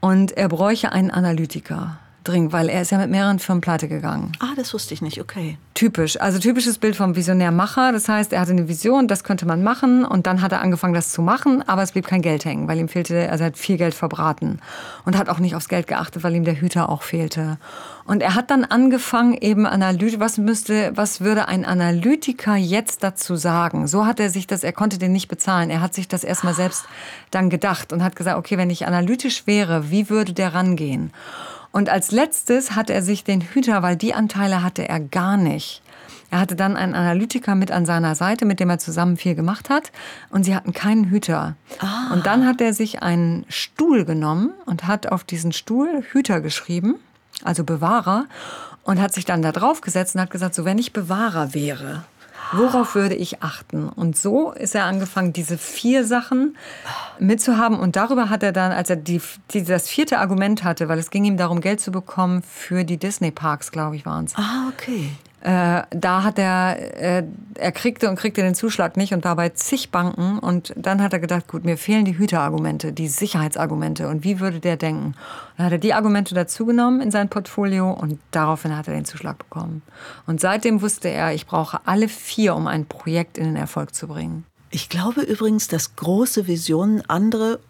Und 0.00 0.32
er 0.36 0.48
bräuche 0.48 0.92
einen 0.92 1.10
Analytiker 1.12 1.98
dringend, 2.24 2.52
weil 2.52 2.68
er 2.68 2.82
ist 2.82 2.90
ja 2.90 2.98
mit 2.98 3.10
mehreren 3.10 3.38
Firmen 3.38 3.60
pleite 3.60 3.88
gegangen. 3.88 4.32
Ah, 4.40 4.52
das 4.56 4.74
wusste 4.74 4.94
ich 4.94 5.02
nicht, 5.02 5.20
okay. 5.20 5.58
Typisch. 5.74 6.20
Also 6.20 6.38
typisches 6.38 6.78
Bild 6.78 6.96
vom 6.96 7.16
Visionär-Macher. 7.16 7.92
Das 7.92 8.08
heißt, 8.08 8.32
er 8.32 8.40
hatte 8.40 8.52
eine 8.52 8.68
Vision, 8.68 9.08
das 9.08 9.24
könnte 9.24 9.46
man 9.46 9.62
machen 9.62 10.04
und 10.04 10.26
dann 10.26 10.40
hat 10.40 10.52
er 10.52 10.60
angefangen, 10.60 10.94
das 10.94 11.12
zu 11.12 11.22
machen, 11.22 11.62
aber 11.68 11.82
es 11.82 11.92
blieb 11.92 12.06
kein 12.06 12.22
Geld 12.22 12.44
hängen, 12.44 12.68
weil 12.68 12.78
ihm 12.78 12.88
fehlte, 12.88 13.30
also 13.30 13.44
er 13.44 13.48
hat 13.48 13.58
viel 13.58 13.76
Geld 13.76 13.94
verbraten 13.94 14.60
und 15.04 15.18
hat 15.18 15.28
auch 15.28 15.38
nicht 15.38 15.54
aufs 15.54 15.68
Geld 15.68 15.86
geachtet, 15.86 16.22
weil 16.22 16.34
ihm 16.34 16.44
der 16.44 16.60
Hüter 16.60 16.88
auch 16.88 17.02
fehlte. 17.02 17.58
Und 18.06 18.22
er 18.22 18.34
hat 18.34 18.50
dann 18.50 18.64
angefangen, 18.64 19.34
eben 19.34 19.66
Analyse, 19.66 20.20
was 20.20 20.36
müsste, 20.36 20.92
was 20.94 21.22
würde 21.22 21.48
ein 21.48 21.64
Analytiker 21.64 22.54
jetzt 22.54 23.02
dazu 23.02 23.36
sagen? 23.36 23.86
So 23.86 24.04
hat 24.06 24.20
er 24.20 24.28
sich 24.30 24.46
das, 24.46 24.62
er 24.62 24.72
konnte 24.72 24.98
den 24.98 25.12
nicht 25.12 25.28
bezahlen. 25.28 25.70
Er 25.70 25.80
hat 25.80 25.94
sich 25.94 26.06
das 26.06 26.22
erstmal 26.22 26.54
selbst 26.54 26.84
dann 27.30 27.48
gedacht 27.48 27.92
und 27.92 28.04
hat 28.04 28.14
gesagt, 28.14 28.36
okay, 28.36 28.58
wenn 28.58 28.70
ich 28.70 28.86
analytisch 28.86 29.46
wäre, 29.46 29.90
wie 29.90 30.10
würde 30.10 30.34
der 30.34 30.54
rangehen? 30.54 31.12
Und 31.74 31.88
als 31.88 32.12
letztes 32.12 32.76
hat 32.76 32.88
er 32.88 33.02
sich 33.02 33.24
den 33.24 33.40
Hüter, 33.40 33.82
weil 33.82 33.96
die 33.96 34.14
Anteile 34.14 34.62
hatte 34.62 34.88
er 34.88 35.00
gar 35.00 35.36
nicht. 35.36 35.82
Er 36.30 36.38
hatte 36.38 36.54
dann 36.54 36.76
einen 36.76 36.94
Analytiker 36.94 37.56
mit 37.56 37.72
an 37.72 37.84
seiner 37.84 38.14
Seite, 38.14 38.44
mit 38.44 38.60
dem 38.60 38.70
er 38.70 38.78
zusammen 38.78 39.16
viel 39.16 39.34
gemacht 39.34 39.70
hat. 39.70 39.90
Und 40.30 40.44
sie 40.44 40.54
hatten 40.54 40.72
keinen 40.72 41.10
Hüter. 41.10 41.56
Und 42.12 42.26
dann 42.26 42.46
hat 42.46 42.60
er 42.60 42.74
sich 42.74 43.02
einen 43.02 43.44
Stuhl 43.48 44.04
genommen 44.04 44.52
und 44.66 44.86
hat 44.86 45.10
auf 45.10 45.24
diesen 45.24 45.50
Stuhl 45.50 46.04
Hüter 46.12 46.40
geschrieben, 46.40 46.94
also 47.42 47.64
Bewahrer, 47.64 48.26
und 48.84 49.00
hat 49.00 49.12
sich 49.12 49.24
dann 49.24 49.42
da 49.42 49.50
drauf 49.50 49.80
gesetzt 49.80 50.14
und 50.14 50.20
hat 50.20 50.30
gesagt, 50.30 50.54
so 50.54 50.64
wenn 50.64 50.78
ich 50.78 50.92
Bewahrer 50.92 51.54
wäre, 51.54 52.04
worauf 52.56 52.94
würde 52.94 53.14
ich 53.14 53.42
achten? 53.42 53.88
Und 53.88 54.16
so 54.16 54.52
ist 54.52 54.74
er 54.74 54.84
angefangen, 54.84 55.32
diese 55.32 55.58
vier 55.58 56.04
Sachen 56.04 56.56
mitzuhaben. 57.18 57.78
Und 57.78 57.96
darüber 57.96 58.30
hat 58.30 58.42
er 58.42 58.52
dann, 58.52 58.72
als 58.72 58.90
er 58.90 58.96
die, 58.96 59.20
die, 59.50 59.64
das 59.64 59.88
vierte 59.88 60.18
Argument 60.18 60.64
hatte, 60.64 60.88
weil 60.88 60.98
es 60.98 61.10
ging 61.10 61.24
ihm 61.24 61.36
darum, 61.36 61.60
Geld 61.60 61.80
zu 61.80 61.90
bekommen 61.90 62.42
für 62.42 62.84
die 62.84 62.96
Disney-Parks, 62.96 63.70
glaube 63.70 63.96
ich, 63.96 64.06
waren 64.06 64.26
es. 64.26 64.34
Ah, 64.36 64.68
okay. 64.72 65.10
Äh, 65.44 65.82
da 65.90 66.22
hat 66.22 66.38
er, 66.38 66.78
äh, 66.98 67.22
er 67.56 67.72
kriegte 67.72 68.08
und 68.08 68.16
kriegte 68.16 68.40
den 68.40 68.54
Zuschlag 68.54 68.96
nicht 68.96 69.12
und 69.12 69.24
war 69.24 69.36
bei 69.36 69.50
zig 69.50 69.90
Banken. 69.90 70.38
Und 70.38 70.72
dann 70.74 71.02
hat 71.02 71.12
er 71.12 71.18
gedacht, 71.18 71.48
gut, 71.48 71.66
mir 71.66 71.76
fehlen 71.76 72.06
die 72.06 72.16
Hüterargumente, 72.16 72.94
die 72.94 73.08
Sicherheitsargumente. 73.08 74.08
Und 74.08 74.24
wie 74.24 74.40
würde 74.40 74.58
der 74.58 74.78
denken? 74.78 75.14
Dann 75.58 75.66
hat 75.66 75.72
er 75.72 75.78
die 75.78 75.92
Argumente 75.92 76.34
dazugenommen 76.34 77.02
in 77.02 77.10
sein 77.10 77.28
Portfolio 77.28 77.92
und 77.92 78.18
daraufhin 78.30 78.74
hat 78.74 78.88
er 78.88 78.94
den 78.94 79.04
Zuschlag 79.04 79.36
bekommen. 79.36 79.82
Und 80.26 80.40
seitdem 80.40 80.80
wusste 80.80 81.08
er, 81.08 81.34
ich 81.34 81.44
brauche 81.46 81.80
alle 81.84 82.08
vier, 82.08 82.54
um 82.54 82.66
ein 82.66 82.86
Projekt 82.86 83.36
in 83.36 83.44
den 83.44 83.56
Erfolg 83.56 83.94
zu 83.94 84.08
bringen. 84.08 84.46
Ich 84.70 84.88
glaube 84.88 85.20
übrigens, 85.20 85.68
dass 85.68 85.94
große 85.94 86.46
Visionen 86.46 87.02
andere 87.06 87.60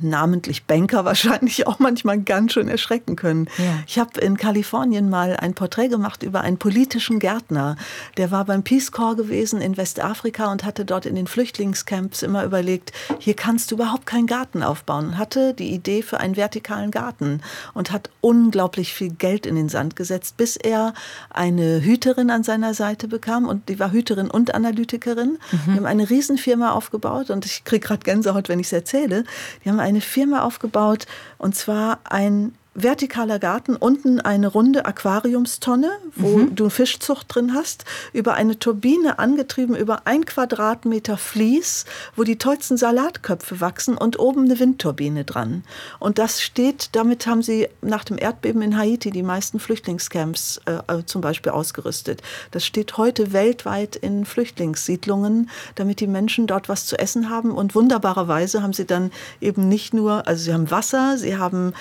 namentlich 0.00 0.64
Banker 0.64 1.04
wahrscheinlich 1.04 1.66
auch 1.66 1.78
manchmal 1.78 2.20
ganz 2.20 2.52
schön 2.52 2.68
erschrecken 2.68 3.16
können. 3.16 3.48
Ja. 3.58 3.64
Ich 3.86 3.98
habe 3.98 4.20
in 4.20 4.36
Kalifornien 4.36 5.10
mal 5.10 5.36
ein 5.36 5.54
Porträt 5.54 5.88
gemacht 5.88 6.22
über 6.22 6.42
einen 6.42 6.58
politischen 6.58 7.18
Gärtner. 7.18 7.76
Der 8.16 8.30
war 8.30 8.44
beim 8.44 8.62
Peace 8.62 8.92
Corps 8.92 9.16
gewesen 9.16 9.60
in 9.60 9.76
Westafrika 9.76 10.50
und 10.50 10.64
hatte 10.64 10.84
dort 10.84 11.06
in 11.06 11.14
den 11.14 11.26
Flüchtlingscamps 11.26 12.22
immer 12.22 12.44
überlegt, 12.44 12.92
hier 13.18 13.34
kannst 13.34 13.70
du 13.70 13.76
überhaupt 13.76 14.06
keinen 14.06 14.26
Garten 14.26 14.62
aufbauen. 14.62 15.18
Hatte 15.18 15.54
die 15.54 15.72
Idee 15.72 16.02
für 16.02 16.20
einen 16.20 16.36
vertikalen 16.36 16.90
Garten 16.90 17.40
und 17.74 17.90
hat 17.90 18.10
unglaublich 18.20 18.94
viel 18.94 19.10
Geld 19.10 19.46
in 19.46 19.56
den 19.56 19.68
Sand 19.68 19.96
gesetzt, 19.96 20.36
bis 20.36 20.56
er 20.56 20.94
eine 21.30 21.82
Hüterin 21.82 22.30
an 22.30 22.44
seiner 22.44 22.74
Seite 22.74 23.08
bekam 23.08 23.46
und 23.46 23.68
die 23.68 23.78
war 23.78 23.92
Hüterin 23.92 24.30
und 24.30 24.54
Analytikerin. 24.54 25.38
Die 25.66 25.76
haben 25.76 25.86
eine 25.86 26.08
Riesenfirma 26.08 26.70
aufgebaut 26.72 27.30
und 27.30 27.44
ich 27.44 27.64
kriege 27.64 27.86
gerade 27.86 28.04
Gänsehaut, 28.04 28.48
wenn 28.48 28.60
ich 28.60 28.66
es 28.66 28.72
erzähle. 28.72 29.24
Die 29.64 29.68
haben 29.68 29.80
eine 29.80 30.00
Firma 30.00 30.42
aufgebaut 30.42 31.06
und 31.38 31.54
zwar 31.54 32.00
ein 32.04 32.54
vertikaler 32.78 33.38
Garten, 33.38 33.76
unten 33.76 34.20
eine 34.20 34.48
runde 34.48 34.86
Aquariumstonne, 34.86 35.90
wo 36.14 36.46
du 36.50 36.70
Fischzucht 36.70 37.34
drin 37.34 37.54
hast, 37.54 37.84
über 38.12 38.34
eine 38.34 38.58
Turbine 38.58 39.18
angetrieben, 39.18 39.76
über 39.76 40.02
ein 40.06 40.24
Quadratmeter 40.24 41.16
Vlies, 41.16 41.84
wo 42.16 42.24
die 42.24 42.38
tollsten 42.38 42.76
Salatköpfe 42.76 43.60
wachsen 43.60 43.96
und 43.96 44.18
oben 44.18 44.44
eine 44.44 44.58
Windturbine 44.58 45.24
dran. 45.24 45.64
Und 45.98 46.18
das 46.18 46.42
steht, 46.42 46.90
damit 46.92 47.26
haben 47.26 47.42
sie 47.42 47.68
nach 47.82 48.04
dem 48.04 48.18
Erdbeben 48.18 48.62
in 48.62 48.76
Haiti 48.76 49.10
die 49.10 49.22
meisten 49.22 49.58
Flüchtlingscamps 49.58 50.60
äh, 50.66 51.02
zum 51.04 51.20
Beispiel 51.20 51.52
ausgerüstet. 51.52 52.22
Das 52.50 52.64
steht 52.64 52.96
heute 52.96 53.32
weltweit 53.32 53.96
in 53.96 54.24
Flüchtlingssiedlungen, 54.24 55.50
damit 55.74 56.00
die 56.00 56.06
Menschen 56.06 56.46
dort 56.46 56.68
was 56.68 56.86
zu 56.86 56.98
essen 56.98 57.30
haben. 57.30 57.50
Und 57.52 57.74
wunderbarerweise 57.74 58.62
haben 58.62 58.72
sie 58.72 58.86
dann 58.86 59.10
eben 59.40 59.68
nicht 59.68 59.94
nur, 59.94 60.26
also 60.26 60.44
sie 60.44 60.52
haben 60.52 60.70
Wasser, 60.70 61.18
sie 61.18 61.36
haben 61.36 61.72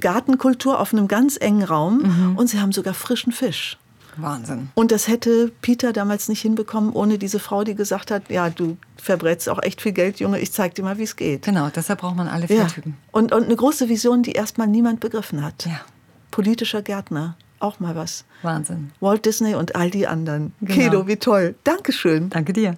Gartenkultur 0.00 0.80
auf 0.80 0.92
einem 0.92 1.08
ganz 1.08 1.36
engen 1.40 1.62
Raum 1.62 2.34
und 2.36 2.48
sie 2.48 2.60
haben 2.60 2.72
sogar 2.72 2.94
frischen 2.94 3.32
Fisch. 3.32 3.78
Wahnsinn. 4.18 4.70
Und 4.74 4.92
das 4.92 5.08
hätte 5.08 5.52
Peter 5.60 5.92
damals 5.92 6.28
nicht 6.30 6.40
hinbekommen, 6.40 6.92
ohne 6.94 7.18
diese 7.18 7.38
Frau, 7.38 7.64
die 7.64 7.74
gesagt 7.74 8.10
hat, 8.10 8.30
ja, 8.30 8.48
du 8.48 8.78
verbrätst 8.96 9.46
auch 9.50 9.62
echt 9.62 9.82
viel 9.82 9.92
Geld, 9.92 10.20
Junge, 10.20 10.38
ich 10.40 10.52
zeig 10.52 10.74
dir 10.74 10.82
mal, 10.82 10.96
wie 10.96 11.02
es 11.02 11.16
geht. 11.16 11.42
Genau, 11.42 11.68
deshalb 11.68 12.00
braucht 12.00 12.16
man 12.16 12.26
alle 12.26 12.46
vier 12.46 12.56
Ja. 12.56 12.64
Typen. 12.64 12.96
Und, 13.12 13.32
und 13.32 13.44
eine 13.44 13.54
große 13.56 13.90
Vision, 13.90 14.22
die 14.22 14.32
erstmal 14.32 14.68
niemand 14.68 15.00
begriffen 15.00 15.44
hat. 15.44 15.66
Ja. 15.66 15.80
Politischer 16.30 16.80
Gärtner, 16.80 17.36
auch 17.60 17.78
mal 17.78 17.94
was. 17.94 18.24
Wahnsinn. 18.42 18.90
Walt 19.00 19.26
Disney 19.26 19.54
und 19.54 19.76
all 19.76 19.90
die 19.90 20.06
anderen. 20.06 20.54
Genau. 20.62 20.74
Kedo, 20.74 21.06
wie 21.08 21.16
toll. 21.16 21.54
Dankeschön. 21.64 22.30
Danke 22.30 22.54
dir. 22.54 22.74